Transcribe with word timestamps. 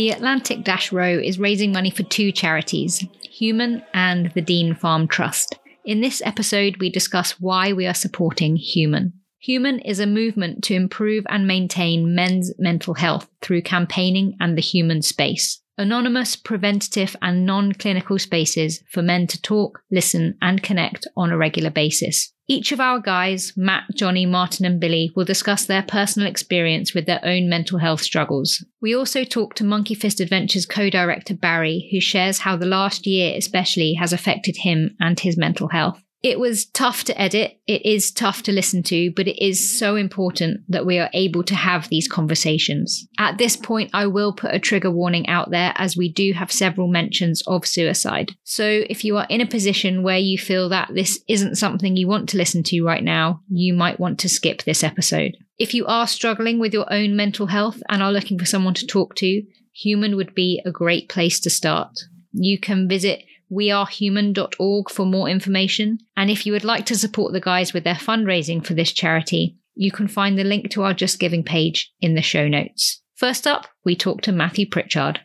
The 0.00 0.12
Atlantic 0.12 0.64
Dash 0.64 0.92
Row 0.92 1.18
is 1.18 1.38
raising 1.38 1.72
money 1.72 1.90
for 1.90 2.04
two 2.04 2.32
charities, 2.32 3.04
Humen 3.20 3.82
and 3.92 4.32
the 4.34 4.40
Dean 4.40 4.74
Farm 4.74 5.06
Trust. 5.06 5.58
In 5.84 6.00
this 6.00 6.22
episode, 6.24 6.78
we 6.78 6.88
discuss 6.88 7.32
why 7.32 7.74
we 7.74 7.86
are 7.86 7.92
supporting 7.92 8.56
Humen. 8.56 9.12
Humen 9.40 9.78
is 9.80 10.00
a 10.00 10.06
movement 10.06 10.64
to 10.64 10.74
improve 10.74 11.26
and 11.28 11.46
maintain 11.46 12.14
men's 12.14 12.50
mental 12.58 12.94
health 12.94 13.28
through 13.42 13.60
campaigning 13.60 14.38
and 14.40 14.56
the 14.56 14.62
human 14.62 15.02
space. 15.02 15.60
Anonymous, 15.76 16.34
preventative, 16.34 17.14
and 17.20 17.44
non 17.44 17.74
clinical 17.74 18.18
spaces 18.18 18.82
for 18.90 19.02
men 19.02 19.26
to 19.26 19.42
talk, 19.42 19.82
listen, 19.90 20.38
and 20.40 20.62
connect 20.62 21.06
on 21.14 21.30
a 21.30 21.36
regular 21.36 21.70
basis. 21.70 22.32
Each 22.50 22.72
of 22.72 22.80
our 22.80 22.98
guys, 22.98 23.52
Matt, 23.56 23.84
Johnny, 23.94 24.26
Martin, 24.26 24.66
and 24.66 24.80
Billy, 24.80 25.12
will 25.14 25.24
discuss 25.24 25.66
their 25.66 25.84
personal 25.84 26.28
experience 26.28 26.92
with 26.92 27.06
their 27.06 27.20
own 27.22 27.48
mental 27.48 27.78
health 27.78 28.00
struggles. 28.00 28.64
We 28.80 28.92
also 28.92 29.22
talk 29.22 29.54
to 29.54 29.64
Monkey 29.64 29.94
Fist 29.94 30.18
Adventures 30.18 30.66
co 30.66 30.90
director 30.90 31.34
Barry, 31.34 31.88
who 31.92 32.00
shares 32.00 32.40
how 32.40 32.56
the 32.56 32.66
last 32.66 33.06
year 33.06 33.36
especially 33.36 33.92
has 34.00 34.12
affected 34.12 34.56
him 34.56 34.96
and 34.98 35.20
his 35.20 35.36
mental 35.36 35.68
health. 35.68 36.02
It 36.22 36.38
was 36.38 36.66
tough 36.66 37.04
to 37.04 37.18
edit. 37.20 37.58
It 37.66 37.84
is 37.86 38.10
tough 38.10 38.42
to 38.42 38.52
listen 38.52 38.82
to, 38.84 39.10
but 39.16 39.26
it 39.26 39.42
is 39.42 39.78
so 39.78 39.96
important 39.96 40.60
that 40.68 40.84
we 40.84 40.98
are 40.98 41.08
able 41.14 41.42
to 41.44 41.54
have 41.54 41.88
these 41.88 42.06
conversations. 42.06 43.06
At 43.18 43.38
this 43.38 43.56
point, 43.56 43.90
I 43.94 44.06
will 44.06 44.34
put 44.34 44.54
a 44.54 44.58
trigger 44.58 44.90
warning 44.90 45.26
out 45.28 45.50
there 45.50 45.72
as 45.76 45.96
we 45.96 46.12
do 46.12 46.34
have 46.34 46.52
several 46.52 46.88
mentions 46.88 47.42
of 47.46 47.66
suicide. 47.66 48.32
So 48.44 48.84
if 48.90 49.02
you 49.02 49.16
are 49.16 49.26
in 49.30 49.40
a 49.40 49.46
position 49.46 50.02
where 50.02 50.18
you 50.18 50.36
feel 50.36 50.68
that 50.68 50.90
this 50.94 51.22
isn't 51.26 51.56
something 51.56 51.96
you 51.96 52.06
want 52.06 52.28
to 52.30 52.36
listen 52.36 52.62
to 52.64 52.84
right 52.84 53.02
now, 53.02 53.40
you 53.48 53.72
might 53.72 53.98
want 53.98 54.18
to 54.20 54.28
skip 54.28 54.64
this 54.64 54.84
episode. 54.84 55.38
If 55.58 55.72
you 55.72 55.86
are 55.86 56.06
struggling 56.06 56.58
with 56.58 56.74
your 56.74 56.90
own 56.92 57.16
mental 57.16 57.46
health 57.46 57.82
and 57.88 58.02
are 58.02 58.12
looking 58.12 58.38
for 58.38 58.46
someone 58.46 58.74
to 58.74 58.86
talk 58.86 59.14
to, 59.16 59.42
Humen 59.72 60.16
would 60.16 60.34
be 60.34 60.60
a 60.66 60.70
great 60.70 61.08
place 61.08 61.40
to 61.40 61.50
start. 61.50 61.98
You 62.32 62.58
can 62.58 62.88
visit 62.88 63.24
wearehumen.org 63.50 64.90
for 64.90 65.06
more 65.06 65.28
information. 65.28 65.98
And 66.16 66.30
if 66.30 66.46
you 66.46 66.52
would 66.52 66.64
like 66.64 66.86
to 66.86 66.98
support 66.98 67.32
the 67.32 67.40
guys 67.40 67.72
with 67.72 67.84
their 67.84 67.94
fundraising 67.94 68.64
for 68.64 68.74
this 68.74 68.92
charity, 68.92 69.56
you 69.74 69.90
can 69.90 70.08
find 70.08 70.38
the 70.38 70.44
link 70.44 70.70
to 70.70 70.82
our 70.82 70.94
Just 70.94 71.18
Giving 71.18 71.42
page 71.42 71.92
in 72.00 72.14
the 72.14 72.22
show 72.22 72.48
notes. 72.48 73.02
First 73.16 73.46
up, 73.46 73.66
we 73.84 73.96
talk 73.96 74.22
to 74.22 74.32
Matthew 74.32 74.68
Pritchard. 74.68 75.20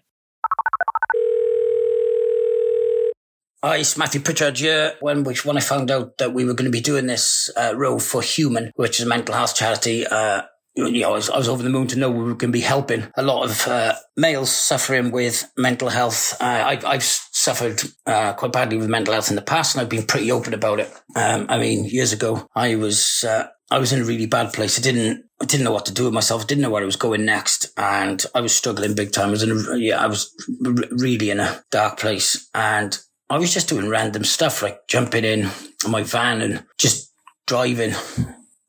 Hi, 3.64 3.78
it's 3.78 3.98
Matthew 3.98 4.22
Pritchard 4.22 4.60
here. 4.60 4.94
When, 5.00 5.24
which, 5.24 5.44
when 5.44 5.58
I 5.58 5.60
found 5.60 5.90
out 5.90 6.18
that 6.20 6.34
we 6.34 6.46
were 6.46 6.54
going 6.54 6.72
to 6.72 6.78
be 6.78 6.82
doing 6.82 7.08
this 7.08 7.50
uh, 7.58 7.74
role 7.76 8.00
for 8.00 8.22
Humen, 8.22 8.72
which 8.76 9.00
is 9.00 9.06
a 9.06 9.10
mental 9.10 9.34
health 9.34 9.56
charity, 9.56 10.06
uh, 10.06 10.44
you 10.76 11.02
know, 11.02 11.10
I 11.10 11.14
was, 11.14 11.30
I 11.30 11.38
was 11.38 11.50
over 11.50 11.64
the 11.64 11.70
moon 11.70 11.88
to 11.88 11.98
know 11.98 12.12
we 12.12 12.20
were 12.20 12.36
going 12.36 12.52
to 12.52 12.58
be 12.58 12.60
helping 12.60 13.08
a 13.16 13.24
lot 13.24 13.50
of 13.50 13.68
uh, 13.68 13.96
males 14.18 14.52
suffering 14.52 15.10
with 15.10 15.50
mental 15.58 15.90
health. 15.90 16.36
Uh, 16.40 16.46
I, 16.46 16.82
I've 16.86 17.04
suffered 17.46 17.82
uh, 18.06 18.34
quite 18.34 18.52
badly 18.52 18.78
with 18.78 18.90
mental 18.90 19.14
health 19.14 19.30
in 19.30 19.36
the 19.36 19.42
past, 19.42 19.76
and 19.76 19.82
I've 19.82 19.90
been 19.90 20.06
pretty 20.06 20.32
open 20.32 20.54
about 20.54 20.80
it. 20.80 20.92
Um, 21.16 21.46
I 21.48 21.58
mean, 21.60 21.86
years 21.86 22.12
ago, 22.12 22.50
I 22.56 22.76
was 22.76 23.24
uh, 23.24 23.48
I 23.72 23.80
was 23.80 23.94
in 23.94 24.02
a 24.02 24.06
really 24.06 24.26
bad 24.26 24.52
place. 24.52 24.80
I 24.80 24.82
didn't 24.82 25.24
I 25.42 25.46
didn't 25.46 25.64
know 25.64 25.72
what 25.72 25.86
to 25.86 25.94
do 25.94 26.06
with 26.06 26.14
myself. 26.14 26.42
I 26.42 26.46
didn't 26.46 26.64
know 26.64 26.72
where 26.72 26.84
I 26.84 26.92
was 26.94 26.96
going 26.96 27.24
next, 27.26 27.68
and 27.78 28.26
I 28.34 28.42
was 28.42 28.56
struggling 28.56 28.96
big 28.96 29.12
time. 29.12 29.30
I 29.30 29.32
was 29.32 29.44
in 29.44 29.52
a, 29.52 29.78
yeah, 29.78 30.04
I 30.04 30.08
was 30.08 30.34
r- 30.66 30.74
really 30.92 31.30
in 31.30 31.40
a 31.40 31.64
dark 31.72 32.00
place, 32.00 32.50
and 32.54 32.98
I 33.30 33.38
was 33.38 33.54
just 33.54 33.70
doing 33.70 33.90
random 33.90 34.24
stuff 34.24 34.62
like 34.62 34.88
jumping 34.88 35.24
in 35.24 35.50
my 35.88 36.04
van 36.04 36.42
and 36.42 36.66
just 36.78 37.12
driving 37.48 37.94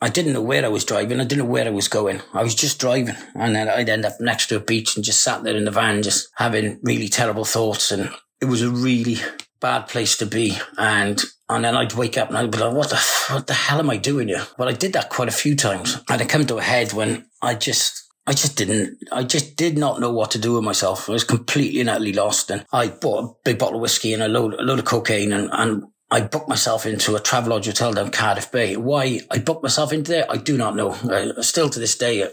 I 0.01 0.11
didn't 0.11 0.35
know 0.35 0.43
where 0.43 0.65
I 0.65 0.69
was 0.69 0.85
driving. 0.85 1.21
I 1.21 1.25
didn't 1.25 1.45
know 1.45 1.51
where 1.51 1.67
I 1.67 1.71
was 1.71 1.89
going. 1.89 2.21
I 2.35 2.43
was 2.43 2.55
just 2.55 2.79
driving. 2.79 3.17
And 3.35 3.57
then 3.57 3.69
I'd 3.69 3.89
end 3.89 4.05
up 4.05 4.21
next 4.21 4.47
to 4.49 4.57
a 4.57 4.61
beach 4.61 4.95
and 4.95 5.05
just 5.05 5.23
sat 5.23 5.43
there 5.43 5.57
in 5.57 5.65
the 5.65 5.71
van, 5.71 6.03
just 6.03 6.29
having 6.37 6.79
really 6.83 7.09
terrible 7.09 7.47
thoughts. 7.47 7.91
And 7.91 8.11
it 8.41 8.47
was 8.47 8.63
a 8.63 8.71
really 8.71 9.17
bad 9.61 9.89
place 9.89 10.17
to 10.19 10.27
be. 10.27 10.57
And, 10.79 11.23
and 11.49 11.65
then 11.65 11.77
I'd 11.77 11.95
wake 11.95 12.19
up 12.19 12.29
and 12.29 12.39
I'd 12.39 12.51
be 12.51 12.59
like, 12.59 12.75
what 12.75 12.91
the, 12.91 12.97
what 13.31 13.47
the 13.47 13.55
hell 13.55 13.79
am 13.79 13.91
I 13.91 13.97
doing 13.97 14.29
here? 14.29 14.47
Well, 14.59 14.69
I 14.69 14.73
did 14.73 14.93
that 14.93 15.11
quite 15.11 15.29
a 15.29 15.33
few 15.33 15.57
times. 15.57 16.03
And 16.09 16.21
it 16.21 16.29
come 16.29 16.47
to 16.47 16.59
a 16.59 16.63
head 16.63 16.93
when 16.93 17.27
I 17.43 17.55
just, 17.55 18.05
I 18.27 18.33
just 18.33 18.57
didn't, 18.57 18.99
I 19.13 19.23
just 19.23 19.57
did 19.57 19.79
not 19.79 20.01
know 20.01 20.13
what 20.13 20.33
to 20.33 20.39
do 20.39 20.55
with 20.55 20.65
myself. 20.65 21.09
I 21.09 21.13
was 21.13 21.25
completely 21.25 21.81
and 21.81 21.91
utterly 21.91 22.13
lost. 22.13 22.51
And 22.51 22.65
I 22.73 22.89
bought 22.89 23.25
a 23.25 23.35
big 23.45 23.59
bottle 23.59 23.77
of 23.77 23.83
whiskey 23.83 24.13
and 24.13 24.23
a 24.23 24.29
load, 24.29 24.55
a 24.55 24.63
load 24.63 24.79
of 24.79 24.85
cocaine 24.85 25.33
and, 25.33 25.49
and 25.53 25.85
I 26.11 26.21
booked 26.21 26.49
myself 26.49 26.87
into 26.87 27.17
a 27.17 27.21
Travelodge 27.21 27.67
hotel 27.67 27.93
down 27.93 28.11
Cardiff 28.11 28.53
Bay. 28.53 28.77
Why 28.77 29.21
I 29.31 29.39
booked 29.39 29.65
myself 29.65 29.93
into 29.93 30.13
there, 30.13 30.31
I 30.31 30.37
do 30.37 30.57
not 30.57 30.77
know. 30.77 30.91
Uh, 30.91 31.43
still 31.43 31.69
to 31.69 31.81
this 31.81 31.99
day, 31.99 32.21
it 32.21 32.33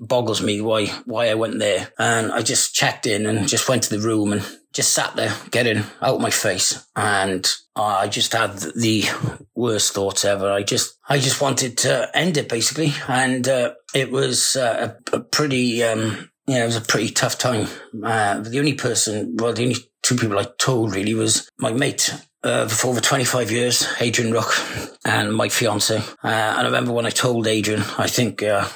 boggles 0.00 0.42
me 0.42 0.60
why 0.60 0.86
why 1.04 1.28
I 1.28 1.34
went 1.34 1.60
there. 1.60 1.92
And 1.98 2.32
I 2.32 2.42
just 2.42 2.74
checked 2.74 3.06
in 3.06 3.26
and 3.26 3.48
just 3.48 3.68
went 3.68 3.84
to 3.84 3.96
the 3.96 4.04
room 4.04 4.32
and 4.32 4.44
just 4.72 4.92
sat 4.92 5.14
there, 5.14 5.34
getting 5.52 5.84
out 6.02 6.20
my 6.20 6.30
face, 6.30 6.84
and 6.96 7.48
I 7.76 8.08
just 8.08 8.32
had 8.32 8.58
the 8.58 9.04
worst 9.54 9.92
thoughts 9.92 10.24
ever. 10.24 10.50
I 10.50 10.64
just 10.64 10.98
I 11.08 11.18
just 11.18 11.40
wanted 11.40 11.78
to 11.78 12.10
end 12.12 12.36
it 12.36 12.48
basically, 12.48 12.92
and 13.06 13.48
uh, 13.48 13.74
it 13.94 14.10
was 14.10 14.56
uh, 14.56 14.94
a, 15.12 15.16
a, 15.16 15.20
pretty. 15.20 15.82
Um, 15.84 16.30
yeah, 16.48 16.62
it 16.62 16.66
was 16.66 16.76
a 16.76 16.80
pretty 16.80 17.10
tough 17.10 17.38
time. 17.38 17.66
Uh, 18.04 18.38
the 18.38 18.60
only 18.60 18.74
person, 18.74 19.36
well, 19.36 19.52
the 19.52 19.64
only 19.64 19.76
two 20.02 20.14
people 20.14 20.38
I 20.38 20.46
told 20.58 20.94
really 20.94 21.14
was 21.14 21.50
my 21.58 21.72
mate 21.72 22.14
uh, 22.46 22.68
for 22.68 22.88
over 22.88 23.00
25 23.00 23.50
years, 23.50 23.86
Adrian 24.00 24.32
Rook 24.32 24.54
and 25.04 25.34
my 25.34 25.48
fiance. 25.48 25.96
Uh, 25.96 26.02
and 26.22 26.60
I 26.60 26.64
remember 26.64 26.92
when 26.92 27.06
I 27.06 27.10
told 27.10 27.46
Adrian, 27.46 27.82
I 27.98 28.06
think 28.06 28.42
uh, 28.42 28.68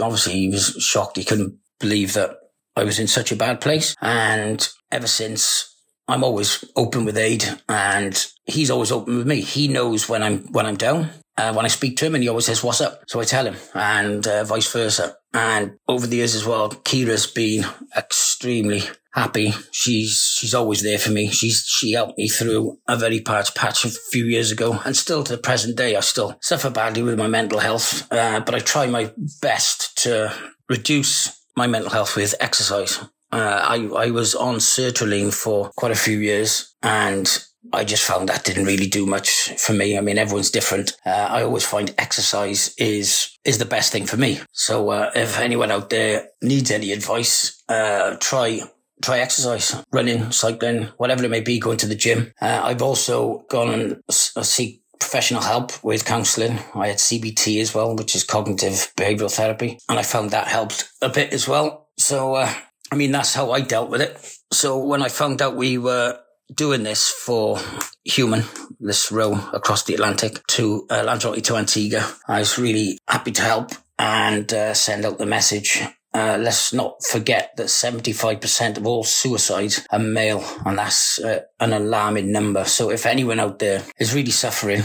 obviously 0.00 0.32
he 0.32 0.48
was 0.48 0.74
shocked. 0.80 1.16
He 1.16 1.24
couldn't 1.24 1.58
believe 1.78 2.14
that 2.14 2.36
I 2.74 2.84
was 2.84 2.98
in 2.98 3.06
such 3.06 3.32
a 3.32 3.36
bad 3.36 3.60
place. 3.60 3.94
And 4.00 4.66
ever 4.90 5.06
since, 5.06 5.74
I'm 6.08 6.24
always 6.24 6.64
open 6.76 7.04
with 7.04 7.18
Aid 7.18 7.44
and 7.68 8.26
he's 8.46 8.70
always 8.70 8.92
open 8.92 9.18
with 9.18 9.26
me. 9.26 9.40
He 9.42 9.68
knows 9.68 10.08
when 10.08 10.22
I'm, 10.22 10.50
when 10.52 10.66
I'm 10.66 10.76
down. 10.76 11.10
Uh, 11.38 11.52
when 11.52 11.64
I 11.66 11.68
speak 11.68 11.96
to 11.98 12.06
him 12.06 12.14
and 12.14 12.22
he 12.22 12.28
always 12.28 12.46
says, 12.46 12.64
what's 12.64 12.80
up? 12.80 13.02
So 13.08 13.20
I 13.20 13.24
tell 13.24 13.44
him 13.44 13.56
and 13.74 14.26
uh, 14.26 14.44
vice 14.44 14.72
versa. 14.72 15.16
And 15.34 15.78
over 15.86 16.06
the 16.06 16.16
years 16.16 16.34
as 16.34 16.46
well, 16.46 16.70
Kira's 16.70 17.26
been 17.26 17.66
extremely 17.96 18.82
happy. 19.16 19.52
She's 19.72 20.36
she's 20.38 20.54
always 20.54 20.82
there 20.82 20.98
for 20.98 21.10
me. 21.10 21.28
She's 21.28 21.64
she 21.66 21.92
helped 21.92 22.16
me 22.18 22.28
through 22.28 22.78
a 22.86 22.96
very 22.96 23.20
bad 23.20 23.48
patch 23.54 23.84
a 23.84 23.90
few 23.90 24.26
years 24.26 24.52
ago, 24.52 24.80
and 24.84 24.96
still 24.96 25.24
to 25.24 25.32
the 25.32 25.42
present 25.42 25.76
day, 25.76 25.96
I 25.96 26.00
still 26.00 26.38
suffer 26.40 26.70
badly 26.70 27.02
with 27.02 27.18
my 27.18 27.26
mental 27.26 27.58
health. 27.58 28.10
Uh, 28.12 28.40
but 28.40 28.54
I 28.54 28.60
try 28.60 28.86
my 28.86 29.12
best 29.42 29.98
to 30.04 30.32
reduce 30.68 31.38
my 31.56 31.66
mental 31.66 31.90
health 31.90 32.14
with 32.16 32.34
exercise. 32.40 32.98
Uh, 33.32 33.60
I 33.62 33.86
I 34.06 34.10
was 34.10 34.34
on 34.34 34.56
sertraline 34.56 35.34
for 35.34 35.70
quite 35.76 35.92
a 35.92 35.96
few 35.96 36.18
years, 36.18 36.74
and 36.82 37.26
I 37.72 37.84
just 37.84 38.04
found 38.04 38.28
that 38.28 38.44
didn't 38.44 38.66
really 38.66 38.86
do 38.86 39.06
much 39.06 39.52
for 39.58 39.72
me. 39.72 39.96
I 39.96 40.00
mean, 40.00 40.18
everyone's 40.18 40.50
different. 40.50 40.96
Uh, 41.04 41.10
I 41.10 41.42
always 41.42 41.64
find 41.64 41.94
exercise 41.98 42.74
is 42.78 43.36
is 43.44 43.58
the 43.58 43.64
best 43.64 43.92
thing 43.92 44.06
for 44.06 44.16
me. 44.16 44.40
So 44.52 44.90
uh, 44.90 45.10
if 45.14 45.38
anyone 45.38 45.70
out 45.70 45.90
there 45.90 46.28
needs 46.42 46.70
any 46.70 46.92
advice, 46.92 47.62
uh, 47.68 48.16
try 48.20 48.60
try 49.02 49.18
exercise, 49.18 49.74
running, 49.92 50.30
cycling, 50.32 50.84
whatever 50.96 51.24
it 51.24 51.30
may 51.30 51.40
be, 51.40 51.58
going 51.58 51.78
to 51.78 51.86
the 51.86 51.94
gym. 51.94 52.32
Uh, 52.40 52.60
I've 52.64 52.82
also 52.82 53.44
gone 53.50 53.74
and 53.74 54.02
uh, 54.08 54.42
seek 54.42 54.82
professional 54.98 55.42
help 55.42 55.82
with 55.84 56.04
counselling. 56.04 56.58
I 56.74 56.88
had 56.88 56.96
CBT 56.96 57.60
as 57.60 57.74
well, 57.74 57.94
which 57.94 58.14
is 58.14 58.24
cognitive 58.24 58.92
behavioural 58.96 59.32
therapy, 59.32 59.78
and 59.88 59.98
I 59.98 60.02
found 60.02 60.30
that 60.30 60.48
helped 60.48 60.90
a 61.02 61.08
bit 61.08 61.32
as 61.32 61.46
well. 61.46 61.88
So, 61.98 62.34
uh, 62.34 62.52
I 62.90 62.94
mean, 62.94 63.12
that's 63.12 63.34
how 63.34 63.50
I 63.50 63.60
dealt 63.60 63.90
with 63.90 64.00
it. 64.00 64.16
So 64.52 64.78
when 64.78 65.02
I 65.02 65.08
found 65.08 65.42
out 65.42 65.56
we 65.56 65.76
were 65.78 66.18
doing 66.54 66.82
this 66.82 67.08
for 67.08 67.58
Humen, 68.04 68.44
this 68.80 69.10
row 69.10 69.32
across 69.52 69.84
the 69.84 69.94
Atlantic 69.94 70.46
to 70.48 70.86
uh, 70.90 71.02
Lanzarote 71.04 71.44
to 71.44 71.56
Antigua, 71.56 72.06
I 72.28 72.40
was 72.40 72.58
really 72.58 72.98
happy 73.08 73.32
to 73.32 73.42
help 73.42 73.72
and 73.98 74.52
uh, 74.52 74.74
send 74.74 75.04
out 75.04 75.18
the 75.18 75.26
message 75.26 75.82
uh, 76.16 76.38
let's 76.38 76.72
not 76.72 77.04
forget 77.04 77.54
that 77.58 77.66
75% 77.66 78.78
of 78.78 78.86
all 78.86 79.04
suicides 79.04 79.86
are 79.90 79.98
male, 79.98 80.42
and 80.64 80.78
that's 80.78 81.18
uh, 81.18 81.42
an 81.60 81.74
alarming 81.74 82.32
number. 82.32 82.64
So 82.64 82.90
if 82.90 83.04
anyone 83.04 83.38
out 83.38 83.58
there 83.58 83.82
is 83.98 84.14
really 84.14 84.30
suffering 84.30 84.80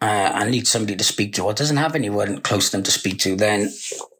uh, 0.00 0.32
and 0.34 0.50
needs 0.50 0.70
somebody 0.70 0.96
to 0.96 1.04
speak 1.04 1.34
to 1.34 1.44
or 1.44 1.54
doesn't 1.54 1.76
have 1.76 1.94
anyone 1.94 2.40
close 2.40 2.70
to 2.70 2.72
them 2.72 2.82
to 2.82 2.90
speak 2.90 3.20
to, 3.20 3.36
then 3.36 3.72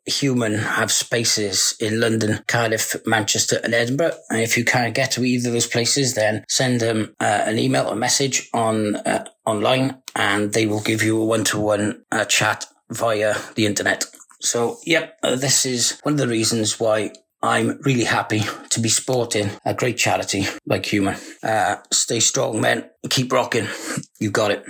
Humen 0.07 0.55
have 0.55 0.93
spaces 0.93 1.75
in 1.81 2.01
London, 2.01 2.41
Cardiff, 2.47 2.97
Manchester, 3.07 3.61
and 3.65 3.75
Edinburgh. 3.75 4.13
And 4.31 4.41
if 4.41 4.57
you 4.57 4.65
can't 4.65 4.95
get 4.95 5.13
to 5.13 5.25
either 5.25 5.49
of 5.49 5.55
those 5.55 5.67
places, 5.67 6.15
then 6.15 6.45
send 6.49 6.81
them 6.81 7.15
uh, 7.21 7.43
an 7.47 7.59
email 7.59 7.87
or 7.87 7.97
message 7.97 8.49
on 8.53 8.97
uh, 8.97 9.25
online, 9.47 10.03
and 10.15 10.53
they 10.53 10.67
will 10.67 10.81
give 10.81 11.03
you 11.03 11.21
a 11.21 11.25
one-to-one 11.25 12.05
uh, 12.13 12.25
chat 12.27 12.67
via 12.91 13.35
the 13.55 13.67
internet. 13.67 14.05
So, 14.41 14.79
yep, 14.85 15.19
uh, 15.23 15.37
this 15.37 15.65
is 15.65 15.99
one 16.03 16.15
of 16.15 16.21
the 16.21 16.29
reasons 16.29 16.79
why 16.79 17.13
I'm 17.43 17.79
really 17.83 18.05
happy 18.05 18.43
to 18.71 18.81
be 18.81 18.89
supporting 18.89 19.51
a 19.65 19.75
great 19.75 19.97
charity 19.97 20.47
like 20.67 20.87
Humen. 20.87 21.17
Uh, 21.43 21.77
stay 21.91 22.21
strong, 22.21 22.61
men. 22.61 22.89
Keep 23.09 23.33
rocking. 23.33 23.69
You 24.19 24.31
got 24.31 24.51
it. 24.51 24.65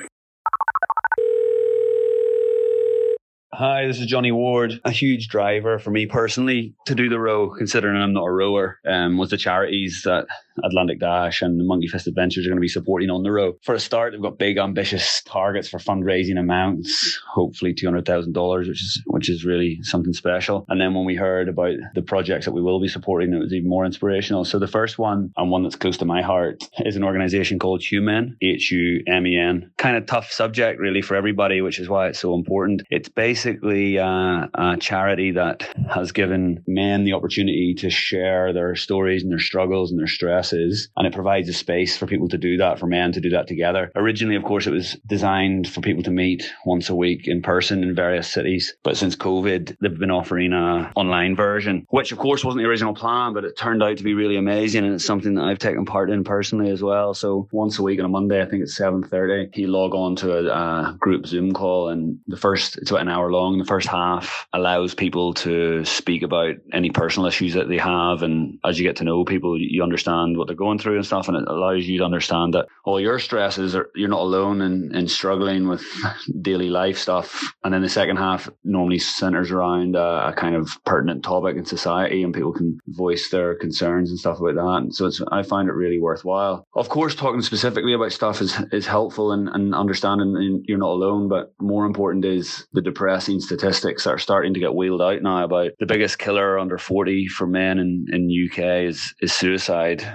Hi, 3.57 3.87
this 3.87 4.01
is 4.01 4.07
Johnny 4.07 4.33
Ward. 4.33 4.81
A 4.85 4.91
huge 4.91 5.29
driver 5.29 5.79
for 5.79 5.93
me 5.93 6.07
personally 6.07 6.75
to 6.87 6.95
do 6.97 7.09
the 7.09 7.21
row, 7.21 7.51
considering 7.51 8.03
I'm 8.03 8.13
not 8.13 8.25
a 8.25 8.31
rower, 8.33 8.81
um, 8.85 9.17
was 9.17 9.31
the 9.31 9.37
charities 9.37 10.03
that 10.05 10.27
Atlantic 10.63 11.01
Dash 11.01 11.43
and 11.43 11.59
the 11.59 11.65
Monkey 11.65 11.89
Fist 11.89 12.07
Adventures 12.07 12.47
are 12.47 12.51
going 12.51 12.59
to 12.59 12.61
be 12.61 12.69
supporting 12.69 13.11
on 13.11 13.23
the 13.23 13.33
road. 13.33 13.57
For 13.63 13.75
a 13.75 13.81
start, 13.81 14.13
they've 14.13 14.23
got 14.23 14.39
big 14.39 14.59
ambitious 14.59 15.23
targets 15.23 15.69
for 15.69 15.79
fundraising 15.79 16.39
amounts, 16.39 17.21
hopefully 17.29 17.75
two 17.75 17.87
hundred 17.87 18.07
thousand 18.07 18.33
dollars, 18.33 18.69
which 18.69 18.83
is 18.83 19.03
which 19.07 19.31
is 19.31 19.45
really 19.45 19.79
something 19.83 20.13
special. 20.13 20.65
And 20.69 20.81
then 20.81 20.95
when 20.95 21.05
we 21.05 21.17
heard 21.17 21.49
about 21.49 21.75
the 21.95 22.03
projects 22.03 22.45
that 22.45 22.53
we 22.53 22.63
will 22.63 22.81
be 22.81 22.89
supporting, 22.89 23.33
it 23.33 23.39
was 23.39 23.53
even 23.53 23.69
more 23.69 23.85
inspirational. 23.85 24.45
So 24.45 24.59
the 24.59 24.69
first 24.69 24.99
one 24.99 25.33
and 25.37 25.51
one 25.51 25.63
that's 25.63 25.77
close 25.77 25.97
to 25.99 26.05
my 26.05 26.23
heart 26.23 26.63
is 26.81 26.97
an 26.97 27.05
organization 27.05 27.59
called 27.59 27.83
Humen, 27.83 28.37
H 28.41 28.71
U 28.71 29.03
M 29.07 29.27
E 29.27 29.39
N. 29.39 29.71
Kind 29.79 29.97
of 29.97 30.07
tough 30.07 30.31
subject 30.31 30.81
really 30.81 31.03
for 31.03 31.17
everybody, 31.17 31.61
which 31.61 31.79
is 31.79 31.89
why 31.89 32.09
it's 32.09 32.21
so 32.21 32.35
important. 32.35 32.83
It's 32.91 33.09
basically 33.09 33.99
uh, 33.99 34.47
a 34.55 34.77
charity 34.79 35.33
that 35.33 35.69
has 35.93 36.13
given 36.13 36.63
men 36.67 37.05
the 37.05 37.13
opportunity 37.15 37.75
to 37.79 37.91
share 37.91 38.53
their 38.53 38.75
stories 38.77 39.23
and 39.23 39.33
their 39.33 39.39
struggles 39.39 39.91
and 39.91 39.99
their 39.99 40.07
stress 40.07 40.44
is, 40.53 40.89
and 40.97 41.07
it 41.07 41.13
provides 41.13 41.49
a 41.49 41.53
space 41.53 41.97
for 41.97 42.07
people 42.07 42.29
to 42.29 42.39
do 42.39 42.57
that, 42.59 42.79
for 42.79 42.87
men 42.87 43.13
to 43.13 43.21
do 43.21 43.31
that 43.31 43.47
together. 43.47 43.91
Originally, 43.95 44.37
of 44.37 44.45
course, 44.45 44.67
it 44.67 44.73
was 44.73 44.97
designed 45.07 45.69
for 45.69 45.81
people 45.81 46.03
to 46.03 46.11
meet 46.11 46.53
once 46.65 46.89
a 46.89 46.95
week 46.95 47.27
in 47.27 47.43
person 47.43 47.83
in 47.83 47.95
various 47.95 48.31
cities, 48.31 48.75
but 48.83 48.97
since 48.97 49.17
COVID, 49.17 49.77
they've 49.81 49.99
been 49.99 50.11
offering 50.11 50.53
a 50.53 50.93
online 50.97 51.35
version, 51.37 51.87
which 51.91 52.13
of 52.13 52.19
course 52.19 52.45
wasn't 52.45 52.63
the 52.63 52.69
original 52.69 52.95
plan, 52.95 53.33
but 53.33 53.45
it 53.45 53.57
turned 53.57 53.83
out 53.83 53.97
to 53.97 54.05
be 54.05 54.15
really 54.15 54.37
amazing, 54.37 54.85
and 54.85 54.95
it's 54.95 55.05
something 55.05 55.35
that 55.35 55.45
I've 55.45 55.59
taken 55.59 55.85
part 55.85 56.11
in 56.11 56.25
personally 56.25 56.71
as 56.71 56.83
well. 56.83 57.15
So 57.15 57.49
once 57.53 57.79
a 57.79 57.83
week 57.83 57.99
on 57.99 58.05
a 58.05 58.09
Monday, 58.09 58.43
I 58.43 58.47
think 58.47 58.63
it's 58.63 58.77
seven 58.77 59.03
thirty, 59.03 59.51
you 59.55 59.69
log 59.69 59.95
on 59.95 60.17
to 60.17 60.37
a, 60.37 60.45
a 60.47 60.97
group 60.99 61.27
Zoom 61.27 61.53
call, 61.53 61.89
and 61.89 62.19
the 62.27 62.37
first 62.37 62.79
it's 62.79 62.91
about 62.91 63.03
an 63.03 63.09
hour 63.09 63.31
long. 63.31 63.59
The 63.59 63.65
first 63.65 63.89
half 63.89 64.47
allows 64.53 64.95
people 64.95 65.35
to 65.35 65.85
speak 65.85 66.23
about 66.23 66.57
any 66.73 66.91
personal 66.91 67.27
issues 67.27 67.55
that 67.55 67.69
they 67.69 67.79
have, 67.79 68.23
and 68.23 68.59
as 68.65 68.79
you 68.79 68.87
get 68.87 68.97
to 68.97 69.05
know 69.05 69.25
people, 69.25 69.59
you 69.59 69.83
understand 69.83 70.34
what 70.37 70.47
they're 70.47 70.57
going 70.57 70.79
through 70.79 70.97
and 70.97 71.07
stuff. 71.07 71.29
And 71.29 71.37
it 71.37 71.45
allows 71.47 71.87
you 71.87 71.99
to 71.99 72.05
understand 72.05 72.55
that 72.55 72.67
all 72.85 73.01
your 73.01 73.19
stresses 73.19 73.75
are, 73.75 73.91
you're 73.95 74.09
not 74.09 74.21
alone 74.21 74.61
in, 74.61 74.95
in 74.95 75.09
struggling 75.09 75.69
with 75.69 75.85
daily 76.43 76.71
life 76.71 76.99
stuff. 76.99 77.55
And 77.65 77.73
then 77.73 77.83
the 77.83 77.89
second 77.89 78.17
half 78.17 78.49
normally 78.65 78.99
centers 78.99 79.51
around 79.51 79.97
a, 79.97 80.29
a, 80.29 80.33
kind 80.33 80.55
of 80.55 80.71
pertinent 80.85 81.23
topic 81.25 81.57
in 81.57 81.65
society 81.65 82.23
and 82.23 82.35
people 82.35 82.53
can 82.53 82.79
voice 82.89 83.31
their 83.31 83.55
concerns 83.55 84.11
and 84.11 84.19
stuff 84.19 84.41
like 84.41 84.55
that. 84.55 84.81
And 84.83 84.95
so 84.95 85.07
it's, 85.07 85.21
I 85.31 85.43
find 85.43 85.69
it 85.69 85.73
really 85.73 85.99
worthwhile. 85.99 86.67
Of 86.75 86.89
course, 86.89 87.15
talking 87.15 87.43
specifically 87.43 87.95
about 87.95 88.13
stuff 88.13 88.41
is, 88.41 88.57
is 88.73 88.87
helpful 88.87 89.33
and, 89.33 89.49
and 89.49 89.75
understanding 89.75 90.63
you're 90.67 90.79
not 90.79 90.91
alone, 90.91 91.29
but 91.29 91.53
more 91.61 91.87
important 91.87 92.25
is 92.25 92.67
the 92.73 92.83
depressing 92.83 93.41
statistics 93.41 94.05
that 94.05 94.11
are 94.11 94.19
starting 94.19 94.55
to 94.55 94.61
get 94.61 94.75
wheeled 94.75 95.03
out 95.03 95.23
now 95.23 95.45
about 95.45 95.73
the 95.79 95.87
biggest 95.87 96.19
killer 96.19 96.59
under 96.59 96.79
40 96.79 97.29
for 97.29 97.47
men 97.47 97.79
in, 97.79 98.07
in 98.13 98.49
UK 98.51 98.89
is, 98.89 99.15
is 99.21 99.33
suicide. 99.33 100.07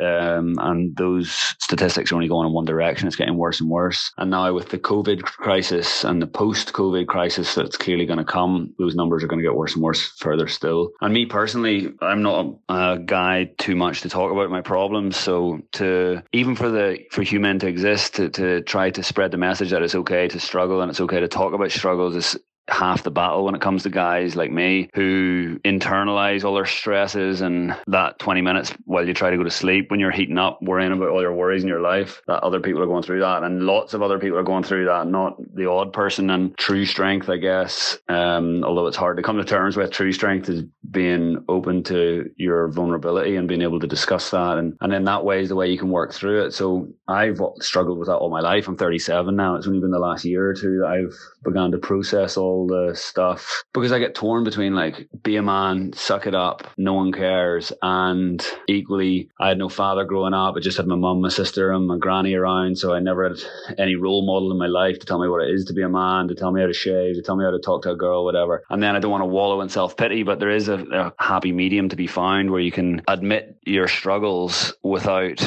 Um, 0.00 0.56
and 0.60 0.96
those 0.96 1.30
statistics 1.58 2.12
are 2.12 2.14
only 2.14 2.28
going 2.28 2.46
in 2.46 2.52
one 2.52 2.64
direction. 2.64 3.06
It's 3.06 3.16
getting 3.16 3.36
worse 3.36 3.60
and 3.60 3.70
worse. 3.70 4.12
And 4.18 4.30
now 4.30 4.52
with 4.52 4.70
the 4.70 4.78
COVID 4.78 5.22
crisis 5.22 6.04
and 6.04 6.20
the 6.20 6.26
post 6.26 6.72
COVID 6.72 7.06
crisis 7.06 7.54
that's 7.54 7.76
clearly 7.76 8.06
going 8.06 8.18
to 8.18 8.24
come, 8.24 8.74
those 8.78 8.94
numbers 8.94 9.22
are 9.22 9.26
going 9.26 9.38
to 9.38 9.48
get 9.48 9.56
worse 9.56 9.74
and 9.74 9.82
worse 9.82 10.12
further 10.18 10.48
still. 10.48 10.90
And 11.00 11.12
me 11.12 11.26
personally, 11.26 11.92
I'm 12.00 12.22
not 12.22 12.58
a 12.68 12.98
guy 12.98 13.52
too 13.58 13.76
much 13.76 14.02
to 14.02 14.08
talk 14.08 14.32
about 14.32 14.50
my 14.50 14.60
problems. 14.60 15.16
So 15.16 15.60
to 15.72 16.22
even 16.32 16.56
for 16.56 16.70
the 16.70 16.98
for 17.10 17.22
Humen 17.22 17.58
to 17.60 17.66
exist, 17.66 18.14
to, 18.16 18.28
to 18.30 18.62
try 18.62 18.90
to 18.90 19.02
spread 19.02 19.30
the 19.30 19.38
message 19.38 19.70
that 19.70 19.82
it's 19.82 19.94
okay 19.94 20.28
to 20.28 20.40
struggle 20.40 20.80
and 20.80 20.90
it's 20.90 21.00
okay 21.00 21.20
to 21.20 21.28
talk 21.28 21.52
about 21.52 21.70
struggles 21.70 22.16
is 22.16 22.38
half 22.68 23.04
the 23.04 23.10
battle 23.10 23.44
when 23.44 23.54
it 23.54 23.60
comes 23.60 23.84
to 23.84 23.90
guys 23.90 24.34
like 24.34 24.50
me 24.50 24.90
who 24.94 25.58
internalize 25.64 26.44
all 26.44 26.54
their 26.54 26.66
stresses 26.66 27.40
and 27.40 27.76
that 27.86 28.18
20 28.18 28.42
minutes 28.42 28.72
while 28.84 29.06
you 29.06 29.14
try 29.14 29.30
to 29.30 29.36
go 29.36 29.44
to 29.44 29.50
sleep 29.50 29.90
when 29.90 30.00
you're 30.00 30.10
heating 30.10 30.38
up 30.38 30.60
worrying 30.62 30.92
about 30.92 31.08
all 31.08 31.22
your 31.22 31.32
worries 31.32 31.62
in 31.62 31.68
your 31.68 31.80
life 31.80 32.22
that 32.26 32.42
other 32.42 32.60
people 32.60 32.82
are 32.82 32.86
going 32.86 33.02
through 33.02 33.20
that. 33.20 33.42
And 33.44 33.62
lots 33.62 33.94
of 33.94 34.02
other 34.02 34.18
people 34.18 34.38
are 34.38 34.42
going 34.42 34.64
through 34.64 34.86
that 34.86 35.06
not 35.06 35.36
the 35.54 35.68
odd 35.70 35.92
person. 35.92 36.30
And 36.30 36.56
true 36.58 36.84
strength 36.84 37.28
i 37.28 37.36
guess 37.36 37.98
um, 38.08 38.64
although 38.64 38.86
it's 38.86 38.96
hard 38.96 39.16
to 39.16 39.22
come 39.22 39.36
to 39.36 39.44
terms 39.44 39.76
with 39.76 39.90
true 39.90 40.12
strength 40.12 40.48
is 40.48 40.62
being 40.90 41.44
open 41.48 41.82
to 41.84 42.28
your 42.36 42.68
vulnerability 42.68 43.36
and 43.36 43.46
being 43.46 43.62
able 43.62 43.80
to 43.80 43.86
discuss 43.86 44.30
that. 44.30 44.58
And, 44.58 44.76
and 44.80 44.92
in 44.92 45.04
that 45.04 45.24
way 45.24 45.40
is 45.40 45.48
the 45.48 45.56
way 45.56 45.70
you 45.70 45.78
can 45.78 45.90
work 45.90 46.12
through 46.12 46.46
it. 46.46 46.52
So 46.52 46.88
i've 47.06 47.40
struggled 47.60 47.98
with 47.98 48.08
that 48.08 48.16
all 48.16 48.30
my 48.30 48.40
life. 48.40 48.66
I'm 48.66 48.76
37 48.76 49.36
now. 49.36 49.54
It's 49.54 49.66
only 49.66 49.80
been 49.80 49.90
the 49.90 49.98
last 49.98 50.24
year 50.24 50.48
or 50.48 50.54
two 50.54 50.78
that 50.80 50.88
i've 50.88 51.14
begun 51.44 51.70
to 51.70 51.78
process 51.78 52.36
all 52.36 52.55
all 52.56 52.66
the 52.66 52.94
stuff 52.94 53.64
because 53.74 53.92
I 53.92 53.98
get 53.98 54.14
torn 54.14 54.44
between 54.44 54.74
like 54.74 55.08
be 55.22 55.36
a 55.36 55.42
man, 55.42 55.92
suck 55.92 56.26
it 56.26 56.34
up, 56.34 56.66
no 56.76 56.94
one 56.94 57.12
cares, 57.12 57.72
and 57.82 58.44
equally 58.68 59.28
I 59.38 59.48
had 59.48 59.58
no 59.58 59.68
father 59.68 60.04
growing 60.04 60.34
up. 60.34 60.54
I 60.56 60.60
just 60.60 60.76
had 60.76 60.86
my 60.86 60.96
mum, 60.96 61.20
my 61.20 61.28
sister, 61.28 61.72
and 61.72 61.86
my 61.86 61.98
granny 61.98 62.34
around, 62.34 62.78
so 62.78 62.94
I 62.94 63.00
never 63.00 63.28
had 63.28 63.38
any 63.78 63.96
role 63.96 64.26
model 64.26 64.50
in 64.50 64.58
my 64.58 64.66
life 64.66 64.98
to 64.98 65.06
tell 65.06 65.20
me 65.20 65.28
what 65.28 65.42
it 65.42 65.50
is 65.50 65.64
to 65.66 65.74
be 65.74 65.82
a 65.82 65.88
man, 65.88 66.28
to 66.28 66.34
tell 66.34 66.52
me 66.52 66.60
how 66.60 66.66
to 66.66 66.72
shave, 66.72 67.16
to 67.16 67.22
tell 67.22 67.36
me 67.36 67.44
how 67.44 67.50
to 67.50 67.60
talk 67.60 67.82
to 67.82 67.90
a 67.90 67.96
girl, 67.96 68.24
whatever. 68.24 68.62
And 68.70 68.82
then 68.82 68.96
I 68.96 68.98
don't 68.98 69.10
want 69.10 69.22
to 69.22 69.26
wallow 69.26 69.60
in 69.60 69.68
self 69.68 69.96
pity, 69.96 70.22
but 70.22 70.40
there 70.40 70.50
is 70.50 70.68
a, 70.68 70.78
a 70.92 71.12
happy 71.22 71.52
medium 71.52 71.88
to 71.90 71.96
be 71.96 72.06
found 72.06 72.50
where 72.50 72.60
you 72.60 72.72
can 72.72 73.02
admit 73.08 73.58
your 73.64 73.88
struggles 73.88 74.74
without 74.82 75.42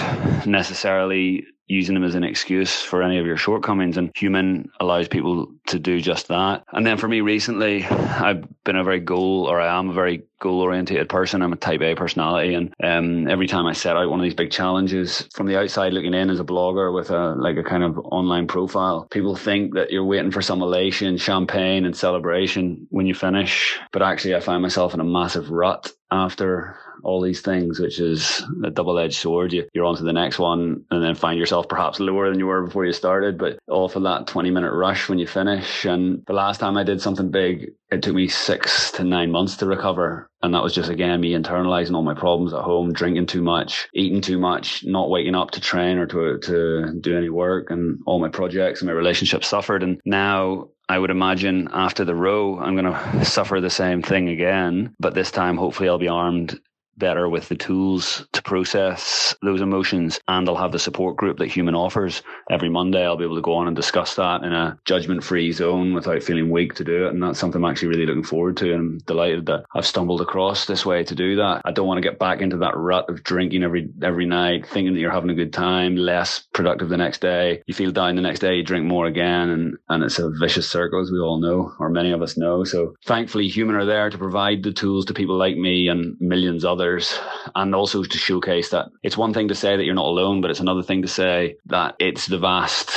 necessarily 0.46 1.46
using 1.70 1.94
them 1.94 2.04
as 2.04 2.16
an 2.16 2.24
excuse 2.24 2.82
for 2.82 3.02
any 3.04 3.20
of 3.20 3.26
your 3.26 3.38
shortcomings. 3.38 3.96
And 3.96 4.12
Humen 4.16 4.70
allows 4.80 5.08
people 5.08 5.54
to 5.68 5.80
do 5.80 6.02
just 6.02 6.28
that. 6.28 6.64
And 6.74 6.86
then 6.86 6.98
for 6.98 7.08
me 7.08 7.22
recently, 7.22 7.86
I've 7.86 8.44
been 8.64 8.76
a 8.76 8.84
very 8.84 9.00
goal, 9.00 9.46
or 9.46 9.62
I 9.62 9.78
am 9.78 9.90
a 9.90 9.94
very 9.94 10.24
goal 10.40 10.62
oriented 10.62 11.08
person. 11.10 11.42
I'm 11.42 11.54
a 11.54 11.58
type 11.58 11.82
A 11.82 11.96
personality. 11.96 12.56
And 12.56 12.74
um, 12.84 13.30
every 13.30 13.48
time 13.48 13.68
I 13.68 13.74
set 13.74 13.96
out 13.96 14.10
one 14.10 14.20
of 14.20 14.24
these 14.24 14.34
big 14.34 14.52
challenges 14.52 15.28
from 15.34 15.46
the 15.46 15.60
outside 15.60 15.94
looking 15.94 16.14
in 16.14 16.30
as 16.30 16.40
a 16.40 16.46
blogger 16.46 16.94
with 16.94 17.12
a 17.12 17.36
like 17.36 17.58
a 17.58 17.64
kind 17.64 17.84
of 17.84 17.98
online 18.00 18.48
profile, 18.48 19.08
people 19.12 19.36
think 19.36 19.76
that 19.76 19.92
you're 19.92 20.04
waiting 20.04 20.32
for 20.32 20.42
some 20.42 20.62
elation, 20.62 21.18
champagne 21.18 21.86
and 21.86 21.96
celebration 21.96 22.88
when 22.90 23.06
you 23.06 23.14
finish. 23.14 23.78
But 23.92 24.02
actually 24.02 24.36
I 24.36 24.40
find 24.40 24.62
myself 24.62 24.94
in 24.94 25.00
a 25.00 25.06
massive 25.06 25.52
rut 25.52 25.92
after 26.12 26.78
all 27.04 27.22
these 27.22 27.42
things, 27.42 27.80
which 27.80 28.00
is 28.00 28.44
a 28.64 28.70
double 28.70 29.00
edged 29.00 29.16
sword. 29.16 29.54
You, 29.54 29.68
you're 29.74 29.86
on 29.86 29.98
to 29.98 30.04
the 30.04 30.14
next 30.14 30.40
one 30.40 30.86
and 30.92 31.04
then 31.04 31.16
find 31.16 31.40
yourself 31.40 31.68
perhaps 31.68 32.00
lower 32.00 32.30
than 32.30 32.40
you 32.40 32.48
were 32.48 32.66
before 32.66 32.86
you 32.86 32.94
started, 32.94 33.38
but 33.38 33.60
all 33.68 33.90
for 33.90 34.00
that 34.02 34.28
20 34.28 34.52
minute 34.52 34.74
rush 34.74 35.10
when 35.10 35.20
you 35.20 35.28
finish. 35.28 35.86
And 35.86 36.24
the 36.28 36.34
last 36.34 36.60
time 36.60 36.78
I 36.78 36.84
did 36.84 37.02
something 37.02 37.32
big, 37.32 37.72
it 37.92 38.04
took 38.04 38.16
me 38.16 38.28
six 38.28 38.92
to 38.94 39.04
nine 39.04 39.32
months 39.32 39.58
to 39.58 39.66
recover. 39.66 40.30
And 40.42 40.54
that 40.54 40.64
was 40.64 40.74
just 40.74 40.90
again 40.90 41.20
me 41.20 41.34
internalizing 41.34 41.96
all 41.96 42.04
my 42.04 42.14
problems 42.14 42.54
at 42.54 42.62
home, 42.62 42.94
drinking 42.94 43.26
too 43.26 43.42
much, 43.42 43.90
eating 43.94 44.22
too 44.22 44.40
much, 44.40 44.86
not 44.86 45.10
waking 45.10 45.36
up 45.36 45.52
to 45.52 45.62
train 45.62 45.98
or 45.98 46.06
to 46.08 46.40
to 46.40 46.94
do 47.00 47.18
any 47.18 47.30
work, 47.30 47.72
and 47.72 48.00
all 48.06 48.20
my 48.20 48.30
projects 48.30 48.82
and 48.82 48.88
my 48.88 48.94
relationships 48.94 49.48
suffered. 49.48 49.84
And 49.84 50.00
now 50.06 50.70
I 50.88 50.98
would 50.98 51.12
imagine 51.12 51.70
after 51.72 52.04
the 52.04 52.16
row, 52.16 52.58
I'm 52.60 52.76
going 52.76 52.92
to 52.92 53.26
suffer 53.26 53.62
the 53.62 53.70
same 53.70 54.02
thing 54.02 54.30
again, 54.30 54.96
but 55.00 55.14
this 55.14 55.30
time 55.30 55.56
hopefully 55.56 55.88
I'll 55.88 56.00
be 56.00 56.08
armed 56.08 56.60
better 57.00 57.28
with 57.28 57.50
the 57.50 57.56
tools 57.56 58.28
to 58.34 58.42
process 58.44 59.36
those 59.42 59.62
emotions. 59.62 60.20
And 60.28 60.48
I'll 60.48 60.56
have 60.56 60.72
the 60.72 60.80
support 60.80 61.16
group 61.16 61.38
that 61.38 61.48
Humen 61.48 61.76
offers 61.76 62.22
every 62.52 62.70
Monday. 62.70 63.04
I'll 63.04 63.18
be 63.18 63.24
able 63.24 63.36
to 63.36 63.42
go 63.42 63.56
on 63.56 63.68
and 63.68 63.76
discuss 63.76 64.16
that 64.16 64.44
in 64.44 64.54
a 64.54 64.78
judgment 64.86 65.24
free 65.24 65.52
zone 65.52 65.94
without 65.94 66.22
feeling 66.22 66.52
weak 66.52 66.76
to 66.76 66.84
do 66.84 67.08
it. 67.08 67.14
And 67.14 67.24
that's 67.24 67.40
something 67.40 67.64
I'm 67.64 67.70
actually 67.70 67.90
really 67.90 68.06
looking 68.06 68.24
forward 68.24 68.58
to. 68.58 68.74
And 68.74 68.80
I'm 68.80 68.98
delighted 69.00 69.46
that 69.48 69.66
I've 69.74 69.86
stumbled 69.86 70.22
across 70.22 70.66
this 70.66 70.86
way 70.86 71.04
to 71.04 71.16
do 71.16 71.38
that. 71.38 71.62
I 71.66 71.72
don't 71.72 71.88
want 71.88 71.98
to 71.98 72.08
get 72.08 72.20
back 72.20 72.42
into 72.42 72.58
that 72.58 72.76
rut 72.76 73.10
of 73.10 73.24
drinking 73.24 73.64
every, 73.64 73.90
every 74.04 74.26
night, 74.26 74.68
thinking 74.68 74.94
that 74.94 75.00
you're 75.00 75.12
having 75.12 75.30
a 75.30 75.36
good 75.36 75.54
time, 75.54 75.96
less 75.96 76.48
productive 76.54 76.90
the 76.90 76.98
next 76.98 77.22
day. 77.22 77.64
You 77.66 77.74
feel 77.74 77.92
down 77.92 78.16
the 78.16 78.22
next 78.22 78.40
day, 78.40 78.56
you 78.56 78.64
drink 78.64 78.86
more 78.86 79.06
again. 79.06 79.50
And, 79.50 79.78
and 79.88 80.04
it's 80.04 80.20
a 80.20 80.30
vicious 80.40 80.70
circle, 80.70 81.02
as 81.02 81.12
we 81.12 81.20
all 81.20 81.40
know, 81.40 81.74
or 81.80 81.90
many 81.90 82.12
of 82.12 82.22
us 82.22 82.38
know. 82.38 82.64
So 82.64 82.96
thankfully, 83.06 83.48
Humen 83.48 83.76
are 83.76 83.86
there 83.86 84.10
to 84.10 84.18
provide 84.18 84.64
the 84.64 84.74
tools 84.74 85.06
to 85.06 85.14
people 85.14 85.38
like 85.38 85.56
me 85.56 85.88
and 85.88 86.18
millions 86.20 86.66
others 86.66 86.89
others 86.90 87.20
and 87.56 87.76
also 87.76 88.04
to 88.04 88.18
showcase 88.18 88.70
that 88.70 88.88
it's 89.04 89.18
one 89.18 89.34
thing 89.34 89.48
to 89.48 89.56
say 89.56 89.78
that 89.78 89.84
you're 89.84 89.96
not 89.96 90.06
alone, 90.06 90.42
but 90.42 90.52
it's 90.52 90.60
another 90.60 90.84
thing 90.84 91.02
to 91.02 91.08
say 91.08 91.56
that 91.66 91.96
it's 92.00 92.28
the 92.28 92.40
vast 92.40 92.92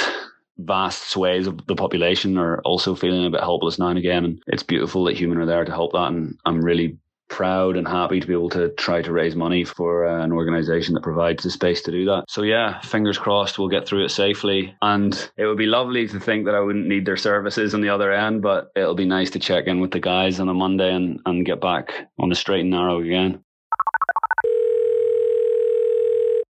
vast 0.58 1.11
swathes 1.11 1.46
of 1.46 1.66
the 1.66 1.75
population 1.75 2.38
are 2.38 2.61
also 2.61 2.94
feeling 2.94 3.26
a 3.26 3.30
bit 3.30 3.40
helpless 3.40 3.78
now 3.78 3.88
and 3.88 3.99
again. 3.99 4.25
And 4.25 4.42
it's 4.46 4.62
beautiful 4.62 5.04
that 5.04 5.16
Humen 5.16 5.38
are 5.38 5.46
there 5.46 5.64
to 5.64 5.72
help 5.72 5.92
that. 5.92 6.08
And 6.08 6.37
I'm 6.44 6.62
really 6.62 6.99
proud 7.28 7.78
and 7.78 7.88
happy 7.88 8.20
to 8.20 8.26
be 8.26 8.34
able 8.34 8.50
to 8.50 8.68
try 8.75 9.00
to 9.00 9.11
raise 9.11 9.34
money 9.34 9.64
for 9.64 10.06
uh, 10.06 10.22
an 10.22 10.32
organization 10.32 10.92
that 10.94 11.02
provides 11.02 11.42
the 11.42 11.50
space 11.50 11.80
to 11.80 11.90
do 11.90 12.04
that. 12.04 12.25
So 12.28 12.42
yeah, 12.42 12.78
fingers 12.82 13.16
crossed 13.16 13.58
we'll 13.58 13.68
get 13.68 13.88
through 13.88 14.04
it 14.04 14.11
safely. 14.11 14.76
And 14.82 15.14
it 15.38 15.46
would 15.46 15.56
be 15.56 15.66
lovely 15.66 16.06
to 16.08 16.20
think 16.20 16.44
that 16.44 16.54
I 16.54 16.61
wouldn't 16.61 16.87
need 16.87 17.06
their 17.06 17.16
services 17.16 17.75
on 17.75 17.80
the 17.80 17.88
other 17.88 18.12
end, 18.12 18.42
but 18.42 18.68
it'll 18.76 18.94
be 18.94 19.06
nice 19.06 19.30
to 19.30 19.38
check 19.38 19.66
in 19.66 19.80
with 19.80 19.92
the 19.92 20.00
guys 20.00 20.38
on 20.38 20.50
a 20.50 20.54
Monday 20.54 20.94
and, 20.94 21.20
and 21.25 21.46
get 21.46 21.61
back 21.61 21.92
on 22.18 22.28
the 22.28 22.34
straight 22.34 22.61
and 22.61 22.70
narrow 22.70 23.00
again. 23.00 23.42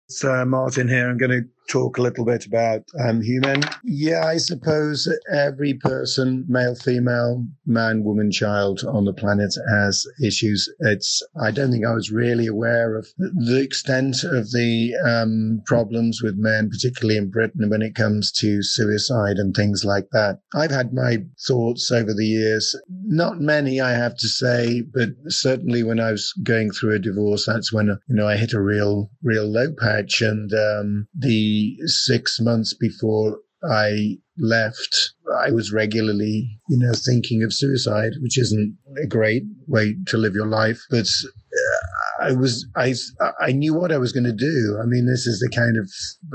It's 0.07 0.23
uh, 0.23 0.45
Martin 0.45 0.87
here. 0.87 1.09
I'm 1.09 1.17
going 1.17 1.31
to 1.31 1.49
talk 1.69 1.97
a 1.97 2.01
little 2.01 2.25
bit 2.25 2.45
about 2.45 2.83
um, 3.03 3.21
Humen. 3.21 3.63
Yeah, 3.83 4.25
I 4.25 4.37
suppose 4.37 5.11
every 5.33 5.73
person, 5.73 6.45
male, 6.47 6.75
female, 6.75 7.45
man, 7.65 8.03
woman, 8.03 8.31
child 8.31 8.83
on 8.87 9.05
the 9.05 9.13
planet 9.13 9.55
has 9.69 10.05
issues. 10.23 10.71
It's, 10.79 11.21
I 11.41 11.51
don't 11.51 11.71
think 11.71 11.85
I 11.85 11.93
was 11.93 12.11
really 12.11 12.47
aware 12.47 12.97
of 12.97 13.07
the 13.17 13.61
extent 13.61 14.23
of 14.23 14.51
the 14.51 14.93
um, 15.05 15.61
problems 15.65 16.21
with 16.21 16.35
men, 16.37 16.69
particularly 16.69 17.17
in 17.17 17.29
Britain, 17.29 17.69
when 17.69 17.81
it 17.81 17.95
comes 17.95 18.31
to 18.33 18.61
suicide 18.61 19.37
and 19.37 19.55
things 19.55 19.83
like 19.85 20.09
that. 20.11 20.39
I've 20.55 20.71
had 20.71 20.93
my 20.93 21.17
thoughts 21.47 21.91
over 21.91 22.13
the 22.13 22.25
years, 22.25 22.75
not 23.05 23.39
many, 23.39 23.81
I 23.81 23.91
have 23.91 24.17
to 24.17 24.27
say, 24.27 24.81
but 24.81 25.09
certainly 25.27 25.83
when 25.83 25.99
I 25.99 26.11
was 26.11 26.33
going 26.43 26.71
through 26.71 26.95
a 26.95 26.99
divorce, 26.99 27.45
that's 27.45 27.73
when, 27.73 27.87
you 27.87 28.15
know, 28.15 28.27
I 28.27 28.37
hit 28.37 28.53
a 28.53 28.61
real, 28.61 29.09
real 29.23 29.45
low 29.45 29.73
patch. 29.79 30.21
And 30.21 30.51
um, 30.53 31.07
the 31.17 31.54
six 31.85 32.39
months 32.39 32.73
before 32.73 33.39
I 33.69 34.17
left, 34.37 35.13
I 35.39 35.51
was 35.51 35.71
regularly, 35.71 36.59
you 36.69 36.77
know, 36.77 36.93
thinking 36.93 37.43
of 37.43 37.53
suicide, 37.53 38.13
which 38.21 38.37
isn't 38.37 38.77
a 39.03 39.07
great 39.07 39.43
way 39.67 39.95
to 40.07 40.17
live 40.17 40.35
your 40.35 40.47
life, 40.47 40.79
but 40.89 41.07
uh, 41.07 42.25
I 42.27 42.31
was, 42.33 42.67
I, 42.75 42.93
I 43.39 43.51
knew 43.51 43.73
what 43.73 43.91
I 43.91 43.97
was 43.97 44.11
going 44.11 44.25
to 44.25 44.33
do. 44.33 44.79
I 44.81 44.85
mean, 44.85 45.05
this 45.05 45.25
is 45.25 45.39
the 45.39 45.49
kind 45.55 45.77
of, 45.77 45.89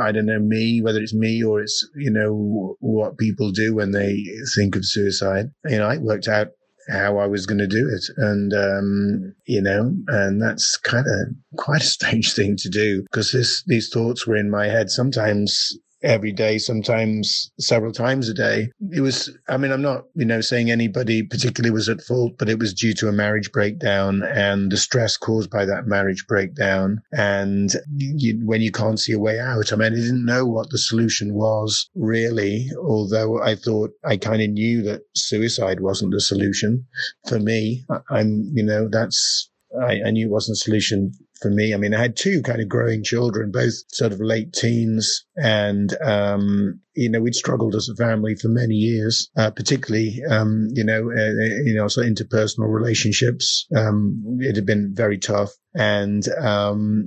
I 0.04 0.12
don't 0.12 0.26
know, 0.26 0.40
me, 0.40 0.80
whether 0.82 1.00
it's 1.00 1.14
me 1.14 1.42
or 1.42 1.60
it's, 1.60 1.88
you 1.96 2.10
know, 2.10 2.76
what 2.80 3.18
people 3.18 3.50
do 3.52 3.74
when 3.74 3.92
they 3.92 4.24
think 4.56 4.76
of 4.76 4.84
suicide. 4.84 5.46
You 5.66 5.78
know, 5.78 5.86
I 5.86 5.98
worked 5.98 6.28
out 6.28 6.48
how 6.90 7.18
I 7.18 7.26
was 7.26 7.46
going 7.46 7.58
to 7.58 7.66
do 7.66 7.88
it. 7.88 8.04
And, 8.16 8.52
um, 8.52 9.34
you 9.46 9.62
know, 9.62 9.94
and 10.08 10.40
that's 10.42 10.76
kind 10.76 11.06
of 11.06 11.56
quite 11.56 11.82
a 11.82 11.86
strange 11.96 12.34
thing 12.34 12.56
to 12.56 12.68
do 12.68 13.02
because 13.02 13.32
this, 13.32 13.62
these 13.66 13.88
thoughts 13.88 14.26
were 14.26 14.36
in 14.36 14.50
my 14.50 14.66
head 14.66 14.90
sometimes 14.90 15.76
every 16.02 16.32
day, 16.32 16.58
sometimes 16.58 17.50
several 17.58 17.92
times 17.92 18.28
a 18.28 18.34
day. 18.34 18.70
It 18.92 19.00
was, 19.00 19.36
I 19.48 19.56
mean, 19.56 19.72
I'm 19.72 19.82
not, 19.82 20.04
you 20.14 20.24
know, 20.24 20.40
saying 20.40 20.70
anybody 20.70 21.22
particularly 21.22 21.72
was 21.72 21.88
at 21.88 22.00
fault, 22.00 22.32
but 22.38 22.48
it 22.48 22.58
was 22.58 22.74
due 22.74 22.94
to 22.94 23.08
a 23.08 23.12
marriage 23.12 23.52
breakdown 23.52 24.22
and 24.22 24.70
the 24.70 24.76
stress 24.76 25.16
caused 25.16 25.50
by 25.50 25.64
that 25.64 25.86
marriage 25.86 26.26
breakdown. 26.26 27.02
And 27.12 27.74
you, 27.96 28.40
when 28.44 28.62
you 28.62 28.72
can't 28.72 29.00
see 29.00 29.12
a 29.12 29.18
way 29.18 29.38
out, 29.38 29.72
I 29.72 29.76
mean, 29.76 29.92
I 29.92 29.96
didn't 29.96 30.24
know 30.24 30.46
what 30.46 30.70
the 30.70 30.78
solution 30.78 31.34
was 31.34 31.88
really, 31.94 32.68
although 32.82 33.42
I 33.42 33.54
thought 33.54 33.90
I 34.04 34.16
kind 34.16 34.42
of 34.42 34.50
knew 34.50 34.82
that 34.82 35.02
suicide 35.14 35.80
wasn't 35.80 36.12
the 36.12 36.20
solution 36.20 36.86
for 37.28 37.38
me. 37.38 37.84
I'm, 38.10 38.50
you 38.54 38.62
know, 38.62 38.88
that's, 38.90 39.50
I, 39.80 40.00
I 40.06 40.10
knew 40.10 40.26
it 40.26 40.32
wasn't 40.32 40.56
a 40.56 40.60
solution 40.60 41.12
for 41.40 41.50
me. 41.50 41.74
I 41.74 41.76
mean, 41.76 41.94
I 41.94 42.00
had 42.00 42.16
two 42.16 42.42
kind 42.42 42.60
of 42.60 42.68
growing 42.68 43.02
children, 43.02 43.50
both 43.50 43.74
sort 43.88 44.12
of 44.12 44.20
late 44.20 44.52
teens, 44.52 45.24
and 45.36 45.94
um, 46.02 46.80
you 46.94 47.10
know, 47.10 47.20
we'd 47.20 47.34
struggled 47.34 47.74
as 47.74 47.88
a 47.88 47.96
family 47.96 48.34
for 48.34 48.48
many 48.48 48.74
years, 48.74 49.30
uh, 49.36 49.50
particularly 49.50 50.20
um, 50.28 50.68
you 50.72 50.84
know, 50.84 51.10
uh, 51.10 51.20
uh 51.20 51.62
you 51.64 51.74
know, 51.74 51.88
so 51.88 52.02
interpersonal 52.02 52.72
relationships. 52.72 53.66
Um, 53.74 54.22
it 54.40 54.56
had 54.56 54.66
been 54.66 54.92
very 54.94 55.18
tough, 55.18 55.50
and 55.74 56.26
um, 56.40 57.04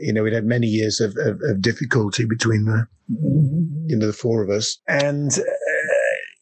you 0.00 0.12
know, 0.12 0.22
we'd 0.22 0.32
had 0.32 0.44
many 0.44 0.66
years 0.66 1.00
of, 1.00 1.16
of, 1.18 1.40
of 1.42 1.62
difficulty 1.62 2.24
between 2.24 2.64
the 2.64 2.86
you 3.86 3.96
know 3.96 4.06
the 4.06 4.12
four 4.12 4.42
of 4.42 4.50
us, 4.50 4.78
and. 4.86 5.32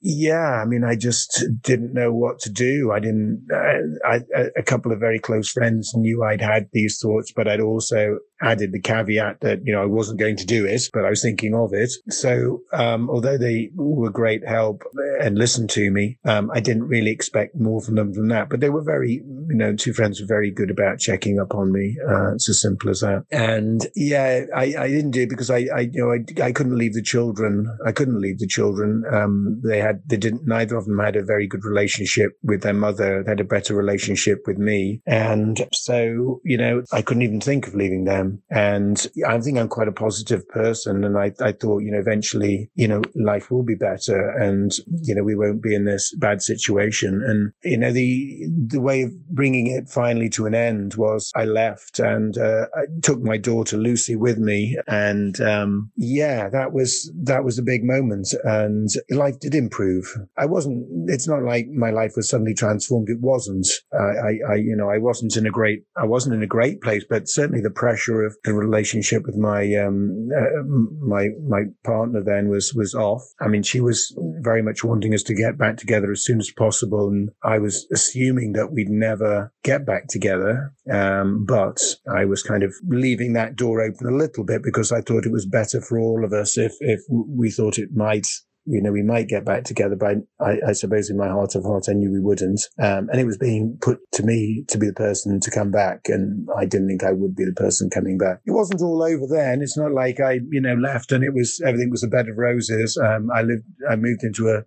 Yeah, 0.08 0.62
I 0.62 0.64
mean, 0.66 0.84
I 0.84 0.94
just 0.94 1.44
didn't 1.62 1.92
know 1.92 2.12
what 2.12 2.38
to 2.40 2.50
do. 2.50 2.92
I 2.92 3.00
didn't. 3.00 3.44
Uh, 3.52 4.08
I, 4.08 4.20
a 4.56 4.62
couple 4.62 4.92
of 4.92 5.00
very 5.00 5.18
close 5.18 5.50
friends 5.50 5.94
knew 5.96 6.22
I'd 6.22 6.40
had 6.40 6.68
these 6.72 7.00
thoughts, 7.02 7.32
but 7.34 7.48
I'd 7.48 7.58
also 7.60 8.20
added 8.40 8.72
the 8.72 8.80
caveat 8.80 9.40
that 9.40 9.60
you 9.64 9.72
know 9.72 9.82
I 9.82 9.86
wasn't 9.86 10.20
going 10.20 10.36
to 10.36 10.46
do 10.46 10.66
it, 10.66 10.82
but 10.92 11.04
I 11.04 11.10
was 11.10 11.22
thinking 11.22 11.54
of 11.54 11.72
it. 11.72 11.90
So 12.10 12.60
um, 12.72 13.08
although 13.10 13.38
they 13.38 13.70
were 13.74 14.10
great 14.10 14.46
help 14.46 14.82
and 15.20 15.38
listened 15.38 15.70
to 15.70 15.90
me, 15.90 16.18
um, 16.24 16.50
I 16.52 16.60
didn't 16.60 16.88
really 16.88 17.10
expect 17.10 17.56
more 17.56 17.80
from 17.80 17.96
them 17.96 18.12
than 18.12 18.28
that. 18.28 18.48
But 18.48 18.60
they 18.60 18.70
were 18.70 18.82
very, 18.82 19.12
you 19.12 19.54
know, 19.54 19.74
two 19.74 19.92
friends 19.92 20.20
were 20.20 20.26
very 20.26 20.50
good 20.50 20.70
about 20.70 20.98
checking 20.98 21.38
up 21.38 21.54
on 21.54 21.72
me. 21.72 21.96
Uh, 22.08 22.34
it's 22.34 22.48
as 22.48 22.60
simple 22.60 22.90
as 22.90 23.00
that. 23.00 23.24
And 23.30 23.86
yeah, 23.94 24.44
I, 24.54 24.74
I 24.78 24.88
didn't 24.88 25.12
do 25.12 25.22
it 25.22 25.28
because 25.28 25.50
I, 25.50 25.66
I 25.74 25.80
you 25.92 26.02
know 26.02 26.12
I, 26.12 26.46
I 26.46 26.52
couldn't 26.52 26.78
leave 26.78 26.94
the 26.94 27.02
children. 27.02 27.66
I 27.84 27.92
couldn't 27.92 28.20
leave 28.20 28.38
the 28.38 28.46
children. 28.46 29.04
Um, 29.10 29.60
they 29.64 29.80
had 29.80 30.02
they 30.06 30.16
didn't 30.16 30.46
neither 30.46 30.76
of 30.76 30.86
them 30.86 30.98
had 30.98 31.16
a 31.16 31.24
very 31.24 31.46
good 31.46 31.64
relationship 31.64 32.32
with 32.42 32.62
their 32.62 32.74
mother. 32.74 33.22
They 33.22 33.30
had 33.30 33.40
a 33.40 33.44
better 33.44 33.74
relationship 33.74 34.42
with 34.46 34.58
me, 34.58 35.00
and 35.06 35.66
so 35.72 36.40
you 36.44 36.58
know 36.58 36.82
I 36.92 37.02
couldn't 37.02 37.22
even 37.22 37.40
think 37.40 37.66
of 37.66 37.74
leaving 37.74 38.04
them. 38.04 38.25
And 38.50 39.06
I 39.26 39.40
think 39.40 39.58
I'm 39.58 39.68
quite 39.68 39.88
a 39.88 39.92
positive 39.92 40.48
person. 40.48 41.04
And 41.04 41.16
I, 41.16 41.32
I 41.40 41.52
thought, 41.52 41.82
you 41.82 41.92
know, 41.92 41.98
eventually, 41.98 42.70
you 42.74 42.88
know, 42.88 43.02
life 43.14 43.50
will 43.50 43.62
be 43.62 43.74
better 43.74 44.30
and, 44.30 44.70
you 45.02 45.14
know, 45.14 45.22
we 45.22 45.34
won't 45.34 45.62
be 45.62 45.74
in 45.74 45.84
this 45.84 46.14
bad 46.16 46.42
situation. 46.42 47.22
And, 47.26 47.52
you 47.62 47.78
know, 47.78 47.92
the, 47.92 48.46
the 48.66 48.80
way 48.80 49.02
of 49.02 49.10
bringing 49.28 49.66
it 49.66 49.88
finally 49.88 50.28
to 50.30 50.46
an 50.46 50.54
end 50.54 50.94
was 50.94 51.30
I 51.34 51.44
left 51.44 51.98
and, 51.98 52.36
uh, 52.38 52.66
I 52.74 52.82
took 53.02 53.20
my 53.20 53.36
daughter 53.36 53.76
Lucy 53.76 54.16
with 54.16 54.38
me. 54.38 54.76
And, 54.86 55.40
um, 55.40 55.90
yeah, 55.96 56.48
that 56.48 56.72
was, 56.72 57.12
that 57.24 57.44
was 57.44 57.58
a 57.58 57.62
big 57.62 57.84
moment 57.84 58.28
and 58.44 58.88
life 59.10 59.38
did 59.40 59.54
improve. 59.54 60.06
I 60.36 60.46
wasn't, 60.46 60.86
it's 61.10 61.28
not 61.28 61.42
like 61.42 61.66
my 61.68 61.90
life 61.90 62.12
was 62.16 62.28
suddenly 62.28 62.54
transformed. 62.54 63.08
It 63.08 63.20
wasn't. 63.20 63.66
I, 63.92 63.96
I, 63.96 64.38
I 64.50 64.54
you 64.56 64.76
know, 64.76 64.90
I 64.90 64.98
wasn't 64.98 65.36
in 65.36 65.46
a 65.46 65.50
great, 65.50 65.84
I 65.96 66.04
wasn't 66.04 66.34
in 66.34 66.42
a 66.42 66.46
great 66.46 66.80
place, 66.80 67.04
but 67.08 67.28
certainly 67.28 67.60
the 67.60 67.70
pressure 67.70 68.15
of 68.24 68.36
the 68.44 68.54
relationship 68.54 69.24
with 69.26 69.36
my 69.36 69.74
um, 69.74 70.28
uh, 70.36 70.62
my 71.00 71.28
my 71.48 71.64
partner 71.84 72.22
then 72.22 72.48
was 72.48 72.74
was 72.74 72.94
off. 72.94 73.22
I 73.40 73.48
mean, 73.48 73.62
she 73.62 73.80
was 73.80 74.14
very 74.40 74.62
much 74.62 74.84
wanting 74.84 75.14
us 75.14 75.22
to 75.24 75.34
get 75.34 75.58
back 75.58 75.76
together 75.76 76.10
as 76.10 76.24
soon 76.24 76.38
as 76.38 76.50
possible, 76.50 77.08
and 77.08 77.30
I 77.42 77.58
was 77.58 77.86
assuming 77.92 78.52
that 78.52 78.72
we'd 78.72 78.88
never 78.88 79.52
get 79.62 79.86
back 79.86 80.08
together. 80.08 80.72
Um, 80.90 81.44
but 81.46 81.80
I 82.12 82.24
was 82.24 82.42
kind 82.42 82.62
of 82.62 82.72
leaving 82.88 83.32
that 83.34 83.56
door 83.56 83.80
open 83.80 84.06
a 84.06 84.16
little 84.16 84.44
bit 84.44 84.62
because 84.62 84.92
I 84.92 85.00
thought 85.00 85.26
it 85.26 85.32
was 85.32 85.46
better 85.46 85.80
for 85.80 85.98
all 85.98 86.24
of 86.24 86.32
us 86.32 86.56
if 86.56 86.74
if 86.80 87.00
we 87.10 87.50
thought 87.50 87.78
it 87.78 87.90
might 87.94 88.26
you 88.66 88.82
know, 88.82 88.92
we 88.92 89.02
might 89.02 89.28
get 89.28 89.44
back 89.44 89.64
together, 89.64 89.96
but 89.96 90.16
I, 90.40 90.58
I 90.68 90.72
suppose 90.72 91.08
in 91.08 91.16
my 91.16 91.28
heart 91.28 91.54
of 91.54 91.64
hearts, 91.64 91.88
I 91.88 91.92
knew 91.92 92.10
we 92.10 92.20
wouldn't. 92.20 92.60
Um, 92.78 93.08
and 93.10 93.20
it 93.20 93.24
was 93.24 93.38
being 93.38 93.78
put 93.80 94.00
to 94.12 94.24
me 94.24 94.64
to 94.68 94.78
be 94.78 94.88
the 94.88 94.92
person 94.92 95.38
to 95.40 95.50
come 95.50 95.70
back. 95.70 96.08
And 96.08 96.48
I 96.56 96.64
didn't 96.66 96.88
think 96.88 97.04
I 97.04 97.12
would 97.12 97.36
be 97.36 97.44
the 97.44 97.52
person 97.52 97.90
coming 97.90 98.18
back. 98.18 98.40
It 98.44 98.50
wasn't 98.50 98.82
all 98.82 99.02
over 99.02 99.26
then. 99.28 99.62
It's 99.62 99.78
not 99.78 99.92
like 99.92 100.20
I, 100.20 100.40
you 100.50 100.60
know, 100.60 100.74
left 100.74 101.12
and 101.12 101.22
it 101.22 101.32
was, 101.32 101.60
everything 101.64 101.90
was 101.90 102.02
a 102.02 102.08
bed 102.08 102.28
of 102.28 102.36
roses. 102.36 102.98
Um, 103.02 103.30
I 103.34 103.42
lived, 103.42 103.64
I 103.88 103.96
moved 103.96 104.24
into 104.24 104.48
a, 104.48 104.58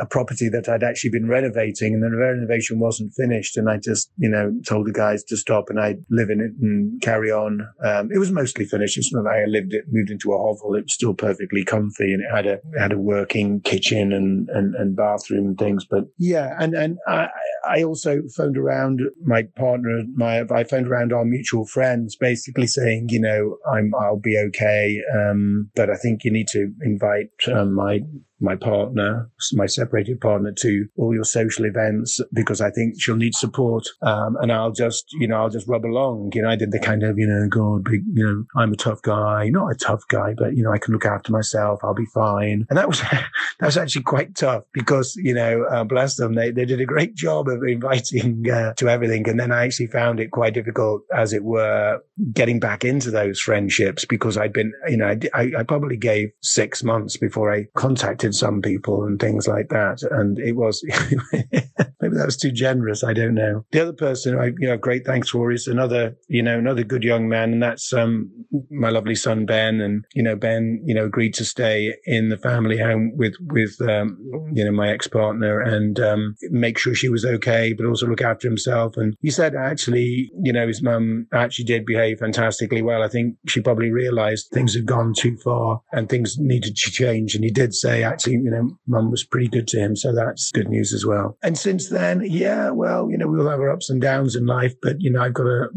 a, 0.00 0.06
property 0.06 0.48
that 0.48 0.68
I'd 0.68 0.82
actually 0.82 1.10
been 1.10 1.28
renovating 1.28 1.94
and 1.94 2.02
the 2.02 2.16
renovation 2.16 2.80
wasn't 2.80 3.12
finished. 3.14 3.56
And 3.56 3.70
I 3.70 3.78
just, 3.78 4.10
you 4.16 4.28
know, 4.28 4.52
told 4.66 4.86
the 4.86 4.92
guys 4.92 5.22
to 5.24 5.36
stop 5.36 5.66
and 5.68 5.78
I'd 5.78 6.04
live 6.10 6.30
in 6.30 6.40
it 6.40 6.52
and 6.60 7.00
carry 7.02 7.30
on. 7.30 7.68
Um, 7.84 8.10
it 8.12 8.18
was 8.18 8.32
mostly 8.32 8.64
finished. 8.64 8.98
It's 8.98 9.12
not 9.12 9.24
like 9.24 9.36
I 9.36 9.44
lived 9.46 9.74
it, 9.74 9.84
moved 9.90 10.10
into 10.10 10.32
a 10.32 10.38
hovel. 10.38 10.74
It 10.74 10.84
was 10.84 10.94
still 10.94 11.14
perfectly 11.14 11.64
comfy 11.64 12.12
and 12.12 12.22
it 12.22 12.34
had 12.34 12.46
a, 12.46 12.58
had 12.78 12.88
had 12.88 12.96
a 12.96 13.00
working 13.00 13.60
kitchen 13.60 14.12
and, 14.12 14.48
and, 14.48 14.74
and 14.74 14.96
bathroom 14.96 15.46
and 15.46 15.58
things. 15.58 15.84
But 15.84 16.04
yeah, 16.18 16.56
and, 16.58 16.74
and 16.74 16.98
I, 17.06 17.28
I 17.68 17.82
also 17.82 18.22
phoned 18.34 18.56
around 18.56 19.00
my 19.24 19.42
partner, 19.56 20.02
my, 20.14 20.44
I 20.50 20.64
phoned 20.64 20.88
around 20.88 21.12
our 21.12 21.24
mutual 21.24 21.66
friends, 21.66 22.16
basically 22.16 22.66
saying, 22.66 23.08
you 23.10 23.20
know, 23.20 23.58
I'm, 23.70 23.92
I'll 24.00 24.18
be 24.18 24.38
okay. 24.48 25.00
Um, 25.14 25.70
but 25.74 25.90
I 25.90 25.96
think 25.96 26.24
you 26.24 26.32
need 26.32 26.48
to 26.48 26.72
invite 26.82 27.30
um, 27.52 27.74
my 27.74 28.00
my 28.40 28.56
partner, 28.56 29.28
my 29.52 29.66
separated 29.66 30.20
partner 30.20 30.52
to 30.52 30.86
all 30.96 31.14
your 31.14 31.24
social 31.24 31.64
events 31.64 32.20
because 32.32 32.60
I 32.60 32.70
think 32.70 32.94
she'll 33.00 33.16
need 33.16 33.34
support. 33.34 33.86
Um, 34.02 34.36
and 34.40 34.52
I'll 34.52 34.72
just, 34.72 35.06
you 35.12 35.26
know, 35.26 35.36
I'll 35.36 35.50
just 35.50 35.68
rub 35.68 35.84
along. 35.84 36.32
You 36.34 36.42
know, 36.42 36.50
I 36.50 36.56
did 36.56 36.72
the 36.72 36.78
kind 36.78 37.02
of, 37.02 37.18
you 37.18 37.26
know, 37.26 37.48
God, 37.48 37.84
big, 37.84 38.02
you 38.12 38.24
know, 38.24 38.44
I'm 38.60 38.72
a 38.72 38.76
tough 38.76 39.02
guy, 39.02 39.48
not 39.48 39.72
a 39.72 39.74
tough 39.74 40.02
guy, 40.08 40.34
but, 40.36 40.56
you 40.56 40.62
know, 40.62 40.72
I 40.72 40.78
can 40.78 40.92
look 40.92 41.04
after 41.04 41.32
myself. 41.32 41.80
I'll 41.82 41.94
be 41.94 42.06
fine. 42.06 42.66
And 42.68 42.78
that 42.78 42.88
was, 42.88 43.00
that 43.10 43.30
was 43.60 43.76
actually 43.76 44.02
quite 44.02 44.34
tough 44.34 44.64
because, 44.72 45.16
you 45.16 45.34
know, 45.34 45.64
uh, 45.64 45.84
bless 45.84 46.16
them. 46.16 46.34
They, 46.34 46.50
they 46.50 46.64
did 46.64 46.80
a 46.80 46.86
great 46.86 47.14
job 47.14 47.48
of 47.48 47.62
inviting 47.64 48.48
uh, 48.52 48.74
to 48.74 48.88
everything. 48.88 49.28
And 49.28 49.40
then 49.40 49.52
I 49.52 49.64
actually 49.64 49.88
found 49.88 50.20
it 50.20 50.30
quite 50.30 50.54
difficult, 50.54 51.02
as 51.14 51.32
it 51.32 51.44
were, 51.44 52.00
getting 52.32 52.60
back 52.60 52.84
into 52.84 53.10
those 53.10 53.40
friendships 53.40 54.04
because 54.04 54.36
I'd 54.36 54.52
been, 54.52 54.72
you 54.88 54.96
know, 54.96 55.16
I, 55.34 55.52
I 55.58 55.62
probably 55.62 55.96
gave 55.96 56.30
six 56.42 56.82
months 56.82 57.16
before 57.16 57.52
I 57.52 57.66
contacted 57.76 58.27
some 58.34 58.60
people 58.62 59.04
and 59.04 59.20
things 59.20 59.46
like 59.46 59.68
that. 59.68 60.02
And 60.10 60.38
it 60.38 60.52
was 60.52 60.82
maybe 61.32 62.16
that 62.16 62.26
was 62.26 62.36
too 62.36 62.52
generous. 62.52 63.04
I 63.04 63.12
don't 63.12 63.34
know. 63.34 63.64
The 63.72 63.80
other 63.80 63.92
person 63.92 64.38
I 64.38 64.46
you 64.58 64.68
know 64.68 64.76
great 64.76 65.04
thanks 65.04 65.30
for 65.30 65.50
is 65.50 65.66
another 65.66 66.16
you 66.28 66.42
know 66.42 66.58
another 66.58 66.84
good 66.84 67.04
young 67.04 67.28
man, 67.28 67.52
and 67.52 67.62
that's 67.62 67.92
um 67.92 68.30
my 68.70 68.90
lovely 68.90 69.14
son 69.14 69.46
Ben. 69.46 69.80
And 69.80 70.04
you 70.14 70.22
know 70.22 70.36
Ben 70.36 70.82
you 70.84 70.94
know 70.94 71.04
agreed 71.04 71.34
to 71.34 71.44
stay 71.44 71.94
in 72.04 72.28
the 72.28 72.38
family 72.38 72.78
home 72.78 73.12
with 73.16 73.34
with 73.46 73.80
um, 73.82 74.18
you 74.52 74.64
know 74.64 74.72
my 74.72 74.90
ex 74.90 75.06
partner 75.06 75.60
and 75.60 75.98
um, 76.00 76.34
make 76.50 76.78
sure 76.78 76.94
she 76.94 77.08
was 77.08 77.24
okay, 77.24 77.72
but 77.72 77.86
also 77.86 78.06
look 78.06 78.22
after 78.22 78.48
himself. 78.48 78.96
And 78.96 79.16
he 79.20 79.30
said 79.30 79.54
actually 79.54 80.30
you 80.42 80.52
know 80.52 80.66
his 80.66 80.82
mum 80.82 81.26
actually 81.32 81.64
did 81.64 81.86
behave 81.86 82.18
fantastically 82.18 82.82
well. 82.82 83.02
I 83.02 83.08
think 83.08 83.36
she 83.46 83.60
probably 83.60 83.90
realised 83.90 84.48
things 84.52 84.74
had 84.74 84.86
gone 84.86 85.14
too 85.16 85.36
far 85.42 85.80
and 85.92 86.08
things 86.08 86.36
needed 86.38 86.76
to 86.76 86.90
change. 86.90 87.34
And 87.34 87.44
he 87.44 87.50
did 87.50 87.74
say 87.74 88.04
actually 88.18 88.34
you 88.34 88.50
know 88.50 88.70
mum 88.88 89.10
was 89.10 89.24
pretty 89.24 89.48
good 89.48 89.68
to 89.68 89.78
him, 89.78 89.94
so 89.94 90.12
that's 90.12 90.50
good 90.50 90.68
news 90.68 90.92
as 90.92 91.06
well. 91.06 91.36
And 91.42 91.56
since 91.56 91.88
then, 91.88 92.22
yeah, 92.24 92.70
well 92.70 93.08
you 93.10 93.16
know 93.16 93.28
we 93.28 93.38
all 93.38 93.48
have 93.48 93.60
our 93.60 93.70
ups 93.70 93.90
and 93.90 94.00
downs 94.00 94.34
in 94.34 94.46
life, 94.46 94.74
but 94.82 94.96
you 95.00 95.10
know 95.10 95.22
I've 95.22 95.34
got 95.34 95.46
a 95.46 95.68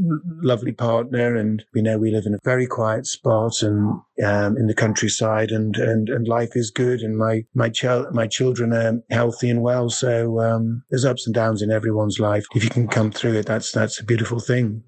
lovely 0.41 0.71
partner, 0.71 1.35
and 1.35 1.63
you 1.75 1.83
know 1.83 1.97
we 1.97 2.11
live 2.11 2.25
in 2.25 2.33
a 2.33 2.39
very 2.43 2.65
quiet 2.65 3.05
spot 3.05 3.61
and 3.61 4.01
um, 4.25 4.57
in 4.57 4.67
the 4.67 4.73
countryside, 4.73 5.51
and 5.51 5.75
and 5.75 6.09
and 6.09 6.27
life 6.27 6.55
is 6.55 6.71
good, 6.71 7.01
and 7.01 7.17
my 7.17 7.43
my 7.53 7.69
child 7.69 8.13
my 8.13 8.27
children 8.27 8.73
are 8.73 9.01
healthy 9.11 9.49
and 9.49 9.61
well. 9.61 9.89
So 9.89 10.39
um, 10.41 10.83
there's 10.89 11.05
ups 11.05 11.27
and 11.27 11.35
downs 11.35 11.61
in 11.61 11.71
everyone's 11.71 12.19
life. 12.19 12.45
If 12.55 12.63
you 12.63 12.71
can 12.71 12.87
come 12.87 13.11
through 13.11 13.35
it, 13.35 13.45
that's 13.45 13.71
that's 13.71 13.99
a 13.99 14.03
beautiful 14.03 14.39
thing. 14.39 14.83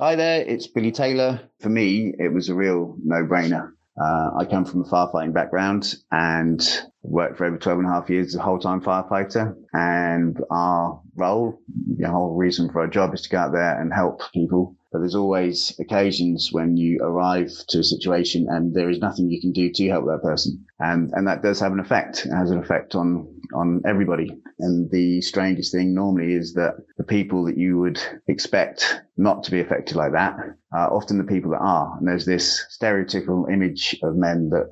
Hi 0.00 0.16
there, 0.16 0.40
it's 0.40 0.66
Billy 0.66 0.92
Taylor. 0.92 1.40
For 1.60 1.68
me, 1.68 2.14
it 2.18 2.32
was 2.32 2.48
a 2.48 2.54
real 2.54 2.96
no-brainer. 3.04 3.72
Uh, 4.00 4.30
I 4.38 4.46
come 4.46 4.64
from 4.64 4.82
a 4.82 4.84
firefighting 4.84 5.34
background 5.34 5.94
and 6.10 6.66
worked 7.02 7.36
for 7.36 7.44
over 7.44 7.58
12 7.58 7.80
and 7.80 7.88
a 7.88 7.90
half 7.90 8.08
years 8.08 8.28
as 8.28 8.34
a 8.36 8.42
whole-time 8.42 8.80
firefighter. 8.80 9.54
And 9.74 10.40
our 10.50 11.02
role, 11.20 11.60
the 11.96 12.08
whole 12.08 12.34
reason 12.34 12.70
for 12.70 12.80
our 12.80 12.88
job 12.88 13.14
is 13.14 13.22
to 13.22 13.28
go 13.28 13.38
out 13.38 13.52
there 13.52 13.80
and 13.80 13.92
help 13.92 14.22
people 14.32 14.76
but 14.92 14.98
there's 14.98 15.14
always 15.14 15.78
occasions 15.78 16.48
when 16.50 16.76
you 16.76 16.98
arrive 17.00 17.52
to 17.68 17.78
a 17.78 17.84
situation 17.84 18.48
and 18.50 18.74
there 18.74 18.90
is 18.90 18.98
nothing 18.98 19.30
you 19.30 19.40
can 19.40 19.52
do 19.52 19.70
to 19.70 19.88
help 19.88 20.06
that 20.06 20.22
person. 20.22 20.66
And, 20.80 21.10
and 21.12 21.28
that 21.28 21.42
does 21.42 21.60
have 21.60 21.72
an 21.72 21.78
effect. 21.78 22.26
It 22.26 22.34
has 22.34 22.50
an 22.50 22.58
effect 22.58 22.96
on, 22.96 23.40
on 23.54 23.82
everybody. 23.86 24.36
And 24.58 24.90
the 24.90 25.20
strangest 25.20 25.72
thing 25.72 25.94
normally 25.94 26.32
is 26.32 26.54
that 26.54 26.74
the 26.98 27.04
people 27.04 27.44
that 27.44 27.56
you 27.56 27.78
would 27.78 28.00
expect 28.26 29.02
not 29.16 29.44
to 29.44 29.52
be 29.52 29.60
affected 29.60 29.96
like 29.96 30.12
that 30.12 30.36
are 30.72 30.92
often 30.92 31.18
the 31.18 31.24
people 31.24 31.52
that 31.52 31.60
are. 31.60 31.96
And 31.96 32.08
there's 32.08 32.26
this 32.26 32.66
stereotypical 32.76 33.50
image 33.52 33.96
of 34.02 34.16
men 34.16 34.50
that 34.50 34.70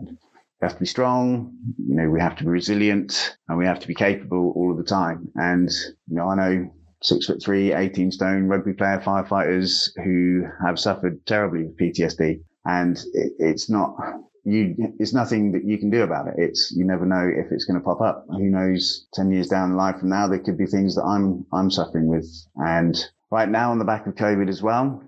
we 0.60 0.66
have 0.66 0.74
to 0.74 0.80
be 0.80 0.86
strong, 0.86 1.56
you 1.78 1.94
know, 1.94 2.10
we 2.10 2.20
have 2.20 2.36
to 2.36 2.44
be 2.44 2.50
resilient 2.50 3.36
and 3.48 3.58
we 3.58 3.64
have 3.64 3.78
to 3.80 3.86
be 3.86 3.94
capable 3.94 4.52
all 4.56 4.72
of 4.72 4.76
the 4.76 4.84
time. 4.84 5.28
And, 5.36 5.70
you 6.08 6.16
know, 6.16 6.28
I 6.28 6.34
know 6.34 6.70
six 7.00 7.26
foot 7.26 7.40
three, 7.42 7.72
18 7.72 8.10
stone 8.10 8.48
rugby 8.48 8.72
player 8.72 9.00
firefighters 9.04 9.90
who 10.02 10.42
have 10.64 10.80
suffered 10.80 11.24
terribly 11.26 11.64
with 11.64 11.78
PTSD. 11.78 12.40
And 12.64 12.96
it, 13.14 13.32
it's 13.38 13.70
not, 13.70 13.94
you, 14.44 14.74
it's 14.98 15.12
nothing 15.14 15.52
that 15.52 15.64
you 15.64 15.78
can 15.78 15.90
do 15.90 16.02
about 16.02 16.26
it. 16.26 16.34
It's, 16.38 16.72
you 16.76 16.84
never 16.84 17.06
know 17.06 17.30
if 17.32 17.52
it's 17.52 17.64
going 17.64 17.78
to 17.78 17.84
pop 17.84 18.00
up. 18.00 18.26
Who 18.28 18.50
knows, 18.50 19.06
10 19.14 19.30
years 19.30 19.46
down 19.46 19.70
the 19.70 19.76
line 19.76 19.98
from 19.98 20.08
now, 20.08 20.26
there 20.26 20.40
could 20.40 20.58
be 20.58 20.66
things 20.66 20.96
that 20.96 21.04
I'm, 21.04 21.46
I'm 21.52 21.70
suffering 21.70 22.08
with. 22.08 22.28
And 22.56 22.96
right 23.30 23.48
now 23.48 23.70
on 23.70 23.78
the 23.78 23.84
back 23.84 24.08
of 24.08 24.16
COVID 24.16 24.48
as 24.48 24.60
well, 24.60 25.04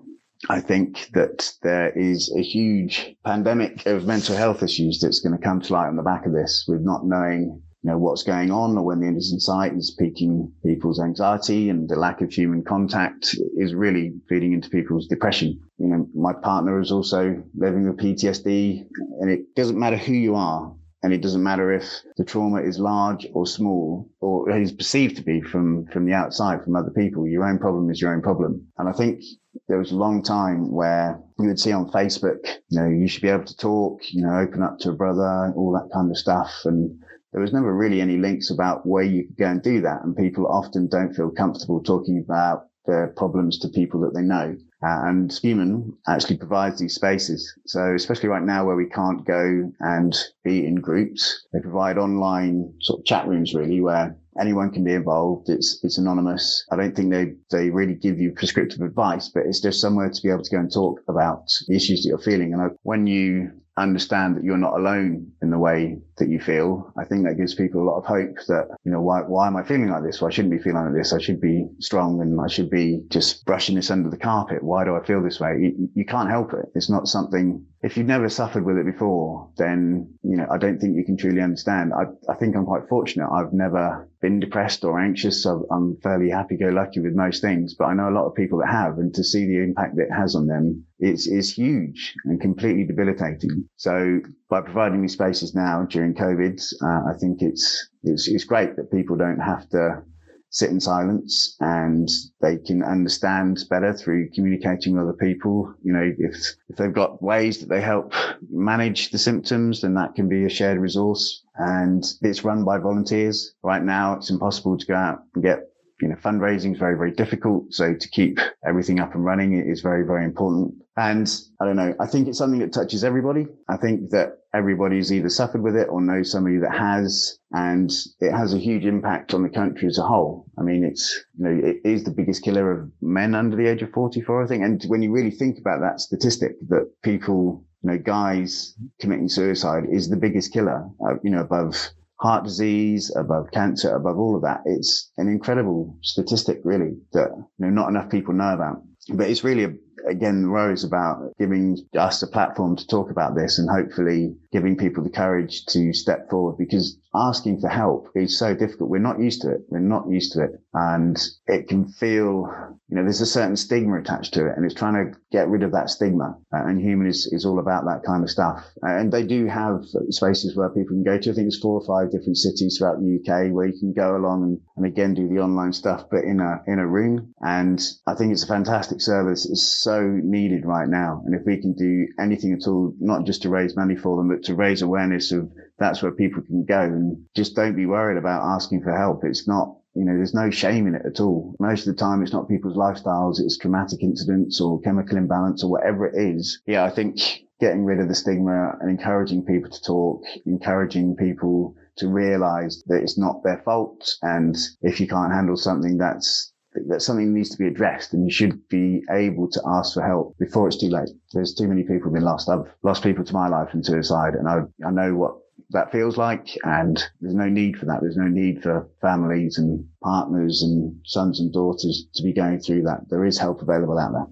I 0.49 0.61
think 0.61 1.11
that 1.13 1.53
there 1.63 1.91
is 1.91 2.35
a 2.37 2.43
huge 2.43 3.15
pandemic 3.25 3.85
of 3.87 4.07
mental 4.07 4.37
health 4.37 4.63
issues 4.63 4.99
that's 5.01 5.21
going 5.21 5.37
to 5.37 5.45
come 5.45 5.61
to 5.61 5.73
light 5.73 5.89
on 5.89 5.97
the 5.97 6.03
back 6.03 6.25
of 6.27 6.33
this 6.33 6.65
with 6.67 6.81
not 6.81 7.07
knowing 7.07 7.63
you 7.83 7.91
know, 7.91 7.99
what's 7.99 8.23
going 8.23 8.51
on 8.51 8.77
or 8.77 8.85
when 8.85 9.01
the 9.01 9.07
end 9.07 9.17
is 9.17 9.33
in 9.33 9.41
sight 9.41 9.73
is 9.75 9.97
piquing 9.99 10.53
people's 10.65 11.01
anxiety 11.01 11.71
and 11.71 11.89
the 11.89 11.97
lack 11.97 12.21
of 12.21 12.31
human 12.31 12.63
contact 12.63 13.35
is 13.57 13.75
really 13.75 14.13
feeding 14.29 14.53
into 14.53 14.69
people's 14.69 15.07
depression. 15.07 15.59
You 15.79 15.87
know, 15.89 16.09
my 16.15 16.35
partner 16.35 16.81
is 16.81 16.93
also 16.93 17.43
living 17.55 17.89
with 17.89 17.99
PTSD 17.99 18.87
and 19.21 19.31
it 19.31 19.55
doesn't 19.55 19.79
matter 19.79 19.97
who 19.97 20.13
you 20.13 20.35
are. 20.35 20.75
And 21.03 21.15
it 21.15 21.23
doesn't 21.23 21.43
matter 21.43 21.73
if 21.73 21.85
the 22.19 22.25
trauma 22.25 22.61
is 22.61 22.79
large 22.79 23.27
or 23.33 23.47
small 23.47 24.11
or 24.21 24.51
is 24.51 24.71
perceived 24.71 25.17
to 25.17 25.23
be 25.23 25.41
from, 25.41 25.87
from 25.87 26.05
the 26.05 26.13
outside, 26.13 26.63
from 26.63 26.77
other 26.77 26.91
people. 26.91 27.27
Your 27.27 27.49
own 27.49 27.59
problem 27.59 27.91
is 27.91 28.03
your 28.03 28.13
own 28.13 28.21
problem. 28.21 28.67
And 28.77 28.89
I 28.89 28.93
think 28.93 29.23
there 29.67 29.79
was 29.79 29.93
a 29.93 29.97
long 29.97 30.23
time 30.23 30.71
where 30.71 31.19
you 31.39 31.49
would 31.49 31.59
see 31.59 31.73
on 31.73 31.91
Facebook, 31.91 32.47
you 32.69 32.79
know, 32.81 32.87
you 32.87 33.09
should 33.09 33.23
be 33.23 33.29
able 33.29 33.45
to 33.45 33.57
talk, 33.57 34.01
you 34.11 34.23
know, 34.23 34.39
open 34.39 34.63
up 34.63 34.79
to 34.81 34.91
a 34.91 34.95
brother, 34.95 35.53
all 35.57 35.73
that 35.73 35.91
kind 35.95 36.11
of 36.11 36.19
stuff. 36.19 36.53
And 36.65 37.01
there 37.33 37.41
was 37.41 37.53
never 37.53 37.75
really 37.75 38.03
any 38.03 38.19
links 38.19 38.51
about 38.51 38.87
where 38.87 39.05
you 39.05 39.25
could 39.27 39.37
go 39.39 39.47
and 39.47 39.63
do 39.63 39.81
that. 39.81 40.05
And 40.05 40.15
people 40.15 40.47
often 40.47 40.87
don't 40.87 41.15
feel 41.15 41.31
comfortable 41.31 41.83
talking 41.83 42.23
about 42.23 42.67
their 42.87 43.09
problems 43.17 43.59
to 43.61 43.69
people 43.69 44.01
that 44.01 44.15
they 44.15 44.23
know. 44.23 44.55
Uh, 44.83 45.09
and 45.09 45.33
Humen 45.33 45.97
actually 46.09 46.39
provides 46.39 46.81
these 46.81 46.95
spaces. 46.95 47.55
So 47.67 47.95
especially 47.95 48.31
right 48.31 48.43
now 48.43 48.65
where 48.65 48.77
we 48.77 48.89
can't 48.89 49.25
go 49.27 49.71
and 49.81 50.17
be 50.43 50.67
in 50.67 50.77
groups, 50.77 51.47
they 51.53 51.61
provide 51.61 51.99
online 51.99 52.73
sort 52.81 53.01
of 53.01 53.05
chat 53.05 53.29
rooms 53.29 53.55
really 53.55 53.81
where 53.81 54.17
anyone 54.41 54.71
can 54.71 54.85
be 54.85 54.95
involved. 54.95 55.49
It's, 55.49 55.79
it's 55.83 55.99
anonymous. 55.99 56.65
I 56.73 56.77
don't 56.77 56.97
think 56.97 57.13
they, 57.13 57.35
they 57.51 57.71
really 57.71 57.95
give 57.95 58.19
you 58.19 58.33
prescriptive 58.33 58.81
advice, 58.81 59.29
but 59.29 59.45
it's 59.47 59.61
just 59.61 59.81
somewhere 59.81 60.11
to 60.11 60.23
be 60.23 60.31
able 60.31 60.43
to 60.43 60.51
go 60.51 60.59
and 60.59 60.73
talk 60.73 61.01
about 61.09 61.45
the 61.69 61.77
issues 61.77 62.03
that 62.03 62.09
you're 62.09 62.19
feeling. 62.19 62.55
And 62.55 62.73
when 62.83 63.07
you 63.07 63.53
understand 63.77 64.37
that 64.37 64.45
you're 64.45 64.59
not 64.59 64.75
alone 64.75 65.33
in 65.41 65.51
the 65.51 65.59
way 65.59 65.99
that 66.19 66.29
you 66.29 66.39
feel, 66.41 66.93
I 66.99 67.05
think 67.05 67.25
that 67.25 67.37
gives 67.37 67.55
people 67.55 67.83
a 67.83 67.89
lot 67.89 67.99
of 67.99 68.05
hope 68.05 68.37
that, 68.49 68.69
you 68.85 68.93
know, 68.93 69.01
why, 69.01 69.21
why 69.21 69.47
am 69.47 69.57
I 69.57 69.63
feeling 69.63 69.91
like 69.91 70.03
this? 70.03 70.21
Well, 70.21 70.29
I 70.29 70.33
shouldn't 70.33 70.53
be 70.53 70.63
feeling 70.63 70.85
like 70.85 70.95
this. 70.95 71.13
I 71.13 71.19
should 71.19 71.41
be 71.41 71.67
strong 71.79 72.21
and 72.21 72.39
I 72.41 72.49
should 72.49 72.71
be 72.71 73.03
just 73.09 73.45
brushing 73.47 73.77
this 73.77 73.91
under 73.91 74.11
the 74.11 74.19
carpet. 74.19 74.63
Why 74.63 74.85
do 74.85 74.97
I 74.97 75.05
feel 75.05 75.23
this 75.23 75.41
way? 75.41 75.57
You, 75.61 75.89
you 75.95 76.05
can't 76.05 76.29
help 76.29 76.53
it. 76.53 76.67
It's 76.75 76.91
not 76.91 77.09
something, 77.09 77.65
if 77.83 77.97
you've 77.97 78.07
never 78.07 78.29
suffered 78.29 78.65
with 78.65 78.77
it 78.77 78.85
before, 78.85 79.49
then, 79.57 80.13
you 80.23 80.37
know, 80.37 80.47
I 80.53 80.59
don't 80.59 80.79
think 80.79 80.97
you 80.97 81.05
can 81.05 81.17
truly 81.17 81.41
understand. 81.41 81.93
I, 81.95 82.05
I 82.31 82.37
think 82.37 82.55
I'm 82.55 82.67
quite 82.67 82.89
fortunate. 82.91 83.31
I've 83.31 83.55
never 83.55 84.07
been 84.21 84.39
depressed 84.39 84.85
or 84.85 85.01
anxious. 85.01 85.43
So 85.43 85.67
I'm 85.73 85.97
fairly 86.03 86.29
happy 86.29 86.59
go 86.59 86.69
lucky 86.69 87.01
with 87.01 87.15
most 87.15 87.41
things, 87.41 87.75
but 87.79 87.87
I 87.87 87.95
know 87.95 88.11
a 88.11 88.17
lot 88.17 88.27
of 88.27 88.35
people 88.35 88.59
that 88.59 88.71
have 88.71 88.99
and 88.99 89.15
to 89.15 89.25
see 89.25 89.47
the 89.47 89.63
impact 89.63 89.97
that 89.97 90.09
it 90.11 90.15
has 90.15 90.35
on 90.35 90.47
them 90.47 90.85
is, 90.99 91.27
is 91.27 91.55
huge 91.55 92.15
and 92.27 92.39
completely 92.39 92.85
debilitating. 92.85 93.67
So 93.77 94.21
by 94.51 94.61
providing 94.61 95.01
these 95.01 95.15
spaces 95.15 95.55
now 95.55 95.87
during 95.89 96.15
COVID, 96.15 96.63
uh, 96.83 97.11
I 97.11 97.17
think 97.19 97.39
it's, 97.41 97.89
it's, 98.03 98.29
it's 98.29 98.45
great 98.45 98.77
that 98.77 98.93
people 98.93 99.17
don't 99.17 99.41
have 99.41 99.67
to 99.71 100.03
sit 100.51 100.71
in 100.71 100.81
silence 100.81 101.57
and 101.61 102.09
they 102.41 102.59
can 102.59 102.83
understand 102.83 103.65
better 103.71 103.93
through 103.93 104.31
communicating 104.31 104.95
with 104.95 105.05
other 105.05 105.13
people. 105.13 105.73
You 105.83 105.93
know, 105.93 106.13
if, 106.19 106.37
if 106.69 106.77
they've 106.77 106.93
got 106.93 107.23
ways 107.23 107.59
that 107.59 107.69
they 107.69 107.81
help 107.81 108.13
manage 108.51 109.11
the 109.11 109.19
symptoms, 109.19 109.81
then 109.81 109.95
that 109.95 110.15
can 110.15 110.29
be 110.29 110.45
a 110.45 110.51
shared 110.51 110.79
resource 110.79 111.45
and 111.57 112.05
it's 112.23 112.45
run 112.45 112.65
by 112.65 112.79
volunteers. 112.79 113.55
Right 113.63 113.83
now, 113.83 114.15
it's 114.15 114.31
impossible 114.31 114.77
to 114.77 114.87
go 114.87 114.95
out 114.95 115.23
and 115.35 115.43
get 115.43 115.70
you 116.01 116.09
know, 116.09 116.17
fundraising 116.17 116.73
is 116.73 116.79
very, 116.79 116.97
very 116.97 117.13
difficult. 117.13 117.73
So 117.73 117.95
to 117.95 118.09
keep 118.09 118.39
everything 118.67 119.01
up 119.01 119.15
and 119.15 119.25
running 119.25 119.53
is 119.55 119.81
very, 119.81 120.05
very 120.07 120.25
important. 120.25 120.75
And 120.97 121.29
I 121.61 121.65
don't 121.65 121.77
know, 121.77 121.95
I 121.99 122.07
think 122.07 122.29
it's 122.29 122.39
something 122.39 122.61
that 122.61 122.73
touches 122.73 123.05
everybody. 123.05 123.47
I 123.69 123.77
think 123.77 124.11
that 124.11 124.39
everybody's 124.53 125.13
either 125.13 125.29
suffered 125.29 125.63
with 125.63 125.77
it 125.77 125.89
or 125.89 126.01
knows 126.01 126.31
somebody 126.31 126.59
that 126.59 126.73
has, 126.73 127.39
and 127.53 127.91
it 128.21 128.33
has 128.33 128.53
a 128.53 128.59
huge 128.59 128.85
impact 128.85 129.33
on 129.33 129.43
the 129.43 129.49
country 129.49 129.89
as 129.89 129.99
a 129.99 130.03
whole. 130.03 130.47
I 130.59 130.63
mean, 130.63 130.85
it's, 130.85 131.25
you 131.39 131.45
know, 131.45 131.69
it 131.69 131.77
is 131.85 132.05
the 132.05 132.11
biggest 132.11 132.43
killer 132.43 132.71
of 132.71 132.91
men 133.01 133.35
under 133.35 133.57
the 133.57 133.67
age 133.67 133.83
of 133.83 133.91
44, 133.93 134.45
I 134.45 134.47
think. 134.47 134.65
And 134.65 134.83
when 134.89 135.03
you 135.03 135.13
really 135.13 135.31
think 135.31 135.59
about 135.59 135.81
that 135.81 136.01
statistic 136.01 136.57
that 136.69 136.91
people, 137.03 137.65
you 137.83 137.93
know, 137.93 137.99
guys 137.99 138.75
committing 139.01 139.29
suicide 139.29 139.85
is 139.91 140.09
the 140.09 140.17
biggest 140.17 140.53
killer, 140.53 140.89
uh, 141.07 141.15
you 141.23 141.31
know, 141.31 141.41
above 141.41 141.91
heart 142.21 142.45
disease, 142.45 143.13
above 143.17 143.51
cancer, 143.53 143.95
above 143.95 144.19
all 144.19 144.37
of 144.37 144.43
that. 144.43 144.61
It's 144.65 145.11
an 145.17 145.29
incredible 145.29 145.97
statistic, 146.03 146.61
really, 146.65 146.97
that 147.13 147.31
you 147.35 147.47
know, 147.59 147.71
not 147.71 147.89
enough 147.89 148.11
people 148.11 148.35
know 148.35 148.53
about. 148.55 148.83
But 149.09 149.31
it's 149.31 149.43
really 149.43 149.79
again, 150.09 150.53
is 150.71 150.85
about 150.85 151.33
giving 151.39 151.77
us 151.97 152.23
a 152.23 152.27
platform 152.27 152.77
to 152.77 152.87
talk 152.87 153.11
about 153.11 153.35
this 153.35 153.59
and 153.59 153.69
hopefully 153.69 154.35
giving 154.53 154.77
people 154.77 155.03
the 155.03 155.11
courage 155.11 155.65
to 155.67 155.93
step 155.93 156.31
forward 156.31 156.57
because 156.59 156.97
asking 157.15 157.61
for 157.61 157.69
help 157.69 158.09
is 158.15 158.39
so 158.39 158.55
difficult. 158.55 158.91
We're 158.91 158.99
not 158.99 159.19
used 159.19 159.43
to 159.43 159.51
it. 159.51 159.63
We're 159.69 159.81
not 159.81 160.09
used 160.09 160.33
to 160.33 160.45
it. 160.45 160.51
And 160.73 161.21
it 161.47 161.69
can 161.69 161.89
feel, 161.89 162.47
you 162.89 162.97
know, 162.97 163.03
there's 163.03 163.21
a 163.21 163.27
certain 163.27 163.57
stigma 163.57 163.99
attached 163.99 164.35
to 164.35 164.47
it 164.47 164.57
and 164.57 164.65
it's 164.65 164.75
trying 164.75 164.95
to 164.95 165.19
get 165.33 165.49
rid 165.49 165.65
of 165.65 165.73
that 165.73 165.91
stigma. 165.91 166.37
Uh, 166.55 166.67
and 166.67 166.81
Humen 166.81 167.09
is, 167.09 167.29
is 167.33 167.45
all 167.45 167.59
about 167.59 167.85
that 167.87 168.03
kind 168.07 168.23
of 168.23 168.31
stuff. 168.31 168.65
Uh, 168.87 168.97
and 168.97 169.13
they 169.13 169.25
do 169.25 169.47
have 169.47 169.85
spaces 170.11 170.57
where 170.57 170.69
people 170.71 170.95
can 170.95 171.03
go 171.03 171.19
to. 171.19 171.31
I 171.31 171.35
think 171.35 171.49
it's 171.49 171.59
four 171.59 171.81
or 171.81 171.87
five 171.87 172.13
different 172.13 172.37
cities 172.37 172.77
throughout 172.79 173.01
the 173.01 173.19
UK 173.19 173.53
where 173.53 173.67
you 173.67 173.79
can 173.79 173.93
go 173.93 174.17
along 174.17 174.45
and, 174.45 174.61
and 174.77 174.87
again, 174.87 175.01
again 175.01 175.15
do 175.15 175.29
the 175.29 175.41
online 175.41 175.73
stuff, 175.73 176.05
but 176.11 176.25
in 176.25 176.41
a 176.41 176.63
in 176.67 176.79
a 176.79 176.87
room. 176.87 177.35
And 177.41 177.81
I 178.07 178.15
think 178.15 178.33
it's 178.33 178.45
a 178.45 178.49
fantastic 178.49 179.01
service. 179.01 179.49
It's 179.49 179.83
so 179.83 180.03
needed 180.03 180.65
right 180.65 180.89
now. 180.89 181.23
And 181.25 181.35
if 181.35 181.43
we 181.47 181.61
can 181.61 181.75
do 181.75 182.07
anything 182.19 182.53
at 182.53 182.69
all, 182.69 182.95
not 183.01 183.25
just 183.25 183.43
to 183.43 183.49
raise 183.49 183.77
money 183.77 183.97
for 183.97 184.17
them, 184.17 184.29
but 184.29 184.40
to 184.45 184.55
raise 184.55 184.83
awareness 184.83 185.33
of 185.33 185.51
that's 185.79 186.03
where 186.03 186.13
people 186.13 186.43
can 186.43 186.65
go 186.65 186.81
and 186.81 187.25
just 187.35 187.57
don't 187.57 187.77
be 187.77 187.87
worried 187.87 188.19
about 188.19 188.43
asking 188.43 188.83
for 188.83 188.97
help. 188.97 189.25
It's 189.25 189.49
not 189.49 189.77
you 189.95 190.05
know, 190.05 190.15
there's 190.15 190.35
no 190.35 190.51
shame 190.51 190.87
in 190.87 190.95
it 190.95 191.03
at 191.05 191.21
all. 191.21 191.57
Most 191.59 191.87
of 191.87 191.95
the 191.95 192.01
time, 192.01 192.23
it's 192.23 192.33
not 192.33 192.49
people's 192.49 192.77
lifestyles, 192.77 193.41
it's 193.41 193.59
traumatic 193.59 194.03
incidents 194.03 194.61
or 194.61 194.81
chemical 194.83 195.19
imbalance 195.19 195.65
or 195.65 195.71
whatever 195.71 196.07
it 196.07 196.15
is. 196.17 196.61
Yeah, 196.67 196.85
I 196.85 196.91
think 196.91 197.19
getting 197.61 197.85
rid 197.85 198.01
of 198.01 198.09
the 198.09 198.15
stigma 198.15 198.77
and 198.81 198.89
encouraging 198.89 199.45
people 199.45 199.71
to 199.71 199.83
talk, 199.83 200.23
encouraging 200.47 201.17
people 201.17 201.75
to 201.97 202.09
realize 202.09 202.83
that 202.87 203.03
it's 203.03 203.19
not 203.19 203.43
their 203.43 203.63
fault. 203.65 204.17
And 204.23 204.57
if 204.81 205.01
you 205.01 205.07
can't 205.07 205.33
handle 205.33 205.57
something, 205.57 205.99
that's 205.99 206.50
that 206.75 207.03
something 207.03 207.33
needs 207.35 207.51
to 207.51 207.59
be 207.59 207.67
addressed 207.67 208.13
and 208.13 208.25
you 208.25 208.31
should 208.31 208.69
be 208.69 209.03
able 209.11 209.49
to 209.51 209.63
ask 209.67 209.95
for 209.95 210.03
help 210.03 210.37
before 210.39 210.69
it's 210.69 210.79
too 210.79 210.89
late. 210.89 211.11
There's 211.33 211.55
too 211.55 211.69
many 211.69 211.83
people 211.83 212.05
have 212.05 212.15
been 212.15 212.23
lost. 212.23 212.49
I've 212.49 212.73
lost 212.83 213.03
people 213.03 213.25
to 213.25 213.33
my 213.35 213.49
life 213.49 213.71
and 213.73 213.85
suicide 213.85 214.35
and 214.35 214.49
I, 214.49 214.61
I 214.87 214.91
know 214.91 215.15
what 215.15 215.35
that 215.71 215.93
feels 215.93 216.17
like. 216.17 216.49
And 216.65 217.03
there's 217.21 217.35
no 217.35 217.49
need 217.49 217.79
for 217.79 217.87
that. 217.87 218.01
There's 218.01 218.17
no 218.17 218.29
need 218.29 218.63
for 218.63 218.89
families 219.01 219.59
and 219.59 219.87
partners 220.03 220.63
and 220.63 221.01
sons 221.05 221.41
and 221.41 221.53
daughters 221.53 222.07
to 222.15 222.23
be 222.23 222.33
going 222.33 222.61
through 222.61 222.83
that. 222.83 223.09
There 223.09 223.25
is 223.25 223.39
help 223.39 223.63
available 223.63 223.99
out 223.99 224.13
there. 224.13 224.27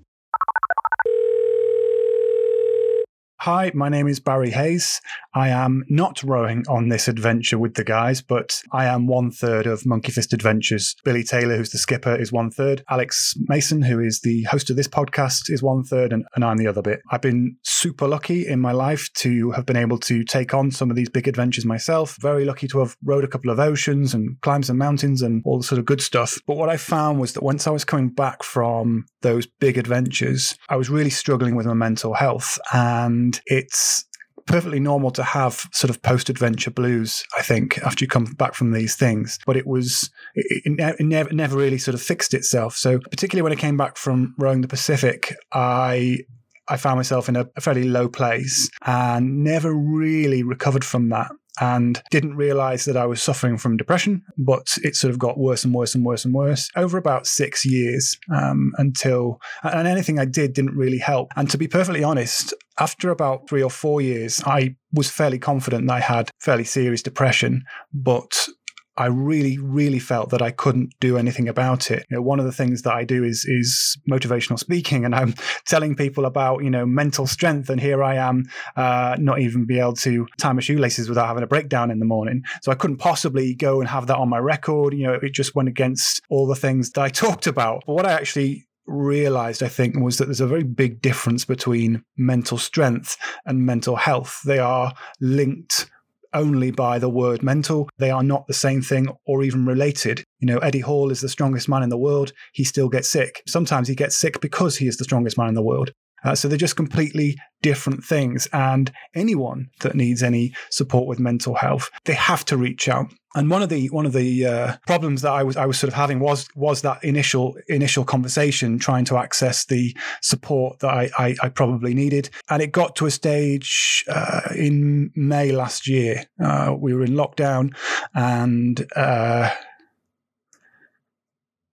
Hi, 3.43 3.71
my 3.73 3.89
name 3.89 4.09
is 4.09 4.19
Barry 4.19 4.51
Hayes. 4.51 5.01
I 5.33 5.51
am 5.51 5.85
not 5.89 6.25
rowing 6.25 6.65
on 6.69 6.89
this 6.89 7.07
adventure 7.07 7.57
with 7.57 7.75
the 7.75 7.85
guys, 7.85 8.21
but 8.21 8.61
I 8.73 8.87
am 8.87 9.07
one 9.07 9.31
third 9.31 9.65
of 9.65 9.87
Monkey 9.87 10.11
Fist 10.11 10.33
Adventures. 10.33 10.97
Billy 11.05 11.23
Taylor, 11.23 11.57
who's 11.57 11.71
the 11.71 11.79
skipper, 11.79 12.17
is 12.17 12.33
one 12.33 12.51
third. 12.51 12.83
Alex 12.91 13.35
Mason, 13.47 13.83
who 13.83 14.01
is 14.01 14.23
the 14.23 14.43
host 14.51 14.71
of 14.71 14.77
this 14.77 14.89
podcast, 14.89 15.51
is 15.51 15.63
one 15.63 15.85
third, 15.85 16.13
and, 16.13 16.25
and 16.35 16.45
I'm 16.45 16.57
the 16.57 16.67
other 16.67 16.83
bit. 16.83 16.99
I've 17.13 17.23
been 17.23 17.57
super 17.63 18.09
lucky 18.09 18.45
in 18.45 18.59
my 18.59 18.73
life 18.73 19.09
to 19.19 19.53
have 19.53 19.67
been 19.67 19.77
able 19.77 19.99
to 19.99 20.25
take 20.25 20.53
on 20.53 20.73
some 20.73 20.91
of 20.91 20.97
these 20.97 21.09
big 21.09 21.29
adventures 21.29 21.65
myself. 21.65 22.17
Very 22.21 22.45
lucky 22.45 22.67
to 22.67 22.81
have 22.81 22.97
rowed 23.05 23.23
a 23.23 23.29
couple 23.29 23.53
of 23.53 23.61
oceans 23.61 24.15
and 24.15 24.41
climbed 24.41 24.67
some 24.67 24.79
mountains 24.79 25.23
and 25.23 25.43
all 25.45 25.59
the 25.59 25.65
sort 25.65 25.79
of 25.79 25.85
good 25.85 26.01
stuff. 26.01 26.41
But 26.45 26.57
what 26.57 26.71
I 26.71 26.77
found 26.77 27.21
was 27.21 27.35
that 27.35 27.45
once 27.45 27.69
I 27.69 27.71
was 27.71 27.85
coming 27.85 28.09
back 28.09 28.43
from 28.43 29.07
those 29.23 29.47
big 29.47 29.79
adventures, 29.79 30.57
I 30.69 30.75
was 30.75 30.91
really 30.91 31.11
struggling 31.11 31.55
with 31.55 31.67
my 31.67 31.75
mental 31.75 32.15
health. 32.15 32.59
And 32.73 33.28
it's 33.47 34.05
perfectly 34.47 34.81
normal 34.81 35.11
to 35.11 35.23
have 35.23 35.67
sort 35.73 35.91
of 35.91 36.03
post 36.03 36.31
adventure 36.31 36.71
blues, 36.71 37.23
I 37.37 37.43
think, 37.43 37.79
after 37.79 38.05
you 38.05 38.09
come 38.09 38.25
back 38.25 38.55
from 38.55 38.73
these 38.73 38.97
things. 38.97 39.39
But 39.47 39.57
it 39.57 39.67
was, 39.67 40.11
it, 40.35 40.63
it, 40.65 40.97
it, 40.99 41.05
never, 41.05 41.33
never 41.33 41.57
really 41.57 41.79
sort 41.79 41.95
of 41.95 42.03
fixed 42.03 42.35
itself. 42.35 42.77
So, 42.77 42.99
particularly 42.99 43.43
when 43.43 43.53
I 43.53 43.61
came 43.61 43.77
back 43.77 43.97
from 43.97 44.35
rowing 44.39 44.63
the 44.63 44.69
Pacific, 44.69 45.35
I 45.53 46.21
I 46.69 46.77
found 46.77 46.97
myself 46.97 47.29
in 47.29 47.37
a, 47.37 47.47
a 47.57 47.61
fairly 47.61 47.85
low 47.85 48.09
place 48.09 48.69
and 48.85 49.43
never 49.43 49.73
really 49.73 50.43
recovered 50.43 50.85
from 50.85 51.09
that 51.09 51.31
and 51.61 52.03
didn't 52.11 52.37
realize 52.37 52.85
that 52.85 52.97
I 52.97 53.07
was 53.07 53.23
suffering 53.23 53.59
from 53.59 53.77
depression, 53.77 54.23
but 54.37 54.77
it 54.83 54.97
sort 54.97 55.11
of 55.11 55.19
got 55.19 55.39
worse 55.39 55.65
and 55.65 55.75
worse 55.75 55.95
and 55.95 56.05
worse 56.05 56.25
and 56.25 56.35
worse 56.35 56.71
over 56.77 56.99
about 56.99 57.27
six 57.27 57.65
years 57.65 58.17
um, 58.35 58.73
until, 58.79 59.41
and 59.63 59.89
anything 59.89 60.19
I 60.19 60.25
did 60.25 60.53
didn't 60.53 60.77
really 60.77 60.99
help. 60.99 61.31
And 61.37 61.51
to 61.51 61.59
be 61.59 61.69
perfectly 61.69 62.05
honest, 62.05 62.55
after 62.79 63.11
about 63.11 63.49
three 63.49 63.63
or 63.63 63.71
four 63.71 64.01
years, 64.01 64.41
I 64.45 64.77
was 64.93 65.11
fairly 65.11 65.39
confident 65.39 65.87
that 65.87 65.95
I 65.95 66.01
had 66.01 66.31
fairly 66.41 66.65
serious 66.65 67.03
depression, 67.03 67.63
but 67.93 68.49
I 68.99 69.07
really, 69.07 69.59
really 69.59 70.01
felt 70.01 70.31
that 70.31 70.43
I 70.43 70.51
couldn't 70.51 70.93
do 70.99 71.17
anything 71.17 71.49
about 71.49 71.89
it. 71.91 72.05
You 72.11 72.17
know, 72.17 72.23
one 72.23 72.41
of 72.41 72.47
the 72.47 72.53
things 72.53 72.83
that 72.83 72.93
I 72.93 73.05
do 73.05 73.23
is 73.23 73.45
is 73.45 73.97
motivational 74.11 74.59
speaking, 74.59 75.05
and 75.05 75.15
I'm 75.15 75.35
telling 75.67 75.95
people 75.95 76.25
about 76.25 76.65
you 76.65 76.71
know 76.71 76.85
mental 76.85 77.27
strength, 77.27 77.71
and 77.71 77.81
here 77.81 78.03
I 78.03 78.17
am, 78.17 78.45
uh, 78.77 79.17
not 79.19 79.39
even 79.39 79.67
be 79.67 79.79
able 79.79 79.95
to 79.95 80.27
tie 80.39 80.53
my 80.53 80.61
shoelaces 80.61 81.09
without 81.09 81.29
having 81.29 81.45
a 81.45 81.47
breakdown 81.47 81.93
in 81.93 82.01
the 82.01 82.05
morning. 82.05 82.43
So 82.63 82.73
I 82.73 82.75
couldn't 82.75 82.97
possibly 82.97 83.55
go 83.55 83.81
and 83.81 83.89
have 83.89 84.09
that 84.09 84.17
on 84.17 84.29
my 84.29 84.39
record. 84.39 84.95
You 84.95 85.07
know, 85.07 85.15
it 85.15 85.33
just 85.33 85.55
went 85.55 85.69
against 85.69 86.21
all 86.29 86.49
the 86.49 86.57
things 86.57 86.91
that 86.91 87.01
I 87.01 87.09
talked 87.25 87.47
about. 87.47 87.85
But 87.87 87.95
what 87.95 88.07
I 88.07 88.13
actually 88.13 88.67
realized, 88.89 89.63
I 89.63 89.69
think, 89.69 89.97
was 89.97 90.19
that 90.19 90.25
there's 90.25 90.41
a 90.41 90.47
very 90.47 90.65
big 90.65 91.01
difference 91.01 91.45
between 91.45 92.03
mental 92.17 92.59
strength 92.59 93.17
and 93.47 93.65
mental 93.65 93.95
health. 93.95 94.41
They 94.45 94.59
are 94.59 94.93
linked 95.21 95.89
only 96.33 96.71
by 96.71 96.99
the 96.99 97.09
word 97.09 97.43
mental. 97.43 97.89
They 97.99 98.11
are 98.11 98.23
not 98.23 98.47
the 98.47 98.55
same 98.55 98.83
thing 98.83 99.09
or 99.27 99.43
even 99.43 99.67
related. 99.67 100.25
You 100.39 100.47
know, 100.47 100.59
Eddie 100.59 100.81
Hall 100.81 101.11
is 101.11 101.21
the 101.21 101.29
strongest 101.29 101.69
man 101.69 101.83
in 101.83 101.89
the 101.89 101.99
world. 101.99 102.33
He 102.53 102.65
still 102.65 102.89
gets 102.89 103.09
sick. 103.09 103.43
Sometimes 103.47 103.89
he 103.89 103.95
gets 103.95 104.17
sick 104.17 104.41
because 104.41 104.77
he 104.77 104.87
is 104.87 104.97
the 104.97 105.05
strongest 105.05 105.39
man 105.39 105.49
in 105.49 105.55
the 105.55 105.63
world. 105.63 105.93
Uh, 106.25 106.35
so 106.35 106.49
they're 106.49 106.59
just 106.59 106.77
completely 106.77 107.37
different 107.63 108.05
things. 108.05 108.49
And 108.53 108.93
anyone 109.15 109.71
that 109.81 109.95
needs 109.95 110.23
any 110.23 110.53
support 110.71 111.07
with 111.07 111.19
mental 111.19 111.55
health, 111.55 111.91
they 112.05 112.15
have 112.15 112.45
to 112.47 112.57
reach 112.57 112.89
out. 112.89 113.13
And 113.35 113.51
one 113.51 113.63
of 113.63 113.69
the 113.69 113.89
one 113.91 114.07
of 114.07 114.15
the 114.15 114.47
uh, 114.47 114.77
problems 114.87 115.23
that 115.23 115.33
I 115.33 115.43
was 115.43 115.57
I 115.57 115.67
was 115.67 115.79
sort 115.79 115.89
of 115.89 115.95
having 115.95 116.19
was 116.19 116.49
was 116.57 116.83
that 116.83 117.05
initial 117.05 117.57
initial 117.69 118.05
conversation, 118.05 118.79
trying 118.79 119.05
to 119.07 119.19
access 119.19 119.67
the 119.67 119.95
support 120.23 120.79
that 120.81 120.89
I 120.89 121.11
I, 121.19 121.37
I 121.43 121.49
probably 121.51 121.95
needed. 121.95 122.31
And 122.49 122.63
it 122.63 122.73
got 122.73 122.97
to 122.97 123.07
a 123.07 123.11
stage 123.11 124.05
uh, 124.09 124.41
in 124.57 125.13
May 125.15 125.53
last 125.53 125.87
year. 125.87 126.25
Uh, 126.43 126.75
we 126.77 126.95
were 126.95 127.05
in 127.05 127.13
lockdown, 127.13 127.77
and. 128.15 128.87
Uh, 128.97 129.51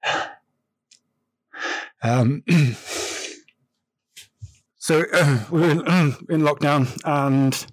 um, 2.04 2.44
So 4.86 5.04
we 5.50 5.62
were 5.62 5.72
in, 5.72 5.80
in, 6.30 6.42
lockdown, 6.42 6.96
and 7.06 7.66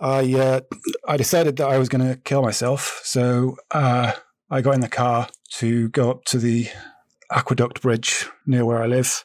I 0.00 0.32
uh, 0.32 0.60
I 1.06 1.18
decided 1.18 1.56
that 1.56 1.68
I 1.68 1.76
was 1.76 1.90
going 1.90 2.08
to 2.08 2.16
kill 2.16 2.40
myself. 2.40 3.02
So 3.04 3.58
uh, 3.72 4.12
I 4.50 4.62
got 4.62 4.74
in 4.74 4.80
the 4.80 4.88
car 4.88 5.28
to 5.56 5.90
go 5.90 6.10
up 6.10 6.24
to 6.28 6.38
the 6.38 6.68
aqueduct 7.30 7.82
bridge 7.82 8.24
near 8.46 8.64
where 8.64 8.82
I 8.82 8.86
live 8.86 9.22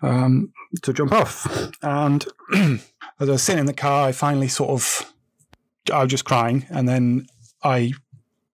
um, 0.00 0.52
to 0.82 0.92
jump 0.92 1.10
off. 1.10 1.72
And 1.82 2.24
as 2.54 3.28
I 3.28 3.32
was 3.32 3.42
sitting 3.42 3.58
in 3.58 3.66
the 3.66 3.74
car, 3.74 4.06
I 4.06 4.12
finally 4.12 4.46
sort 4.46 4.70
of 4.70 5.12
I 5.92 6.04
was 6.04 6.10
just 6.12 6.24
crying, 6.24 6.66
and 6.70 6.88
then 6.88 7.26
I 7.64 7.94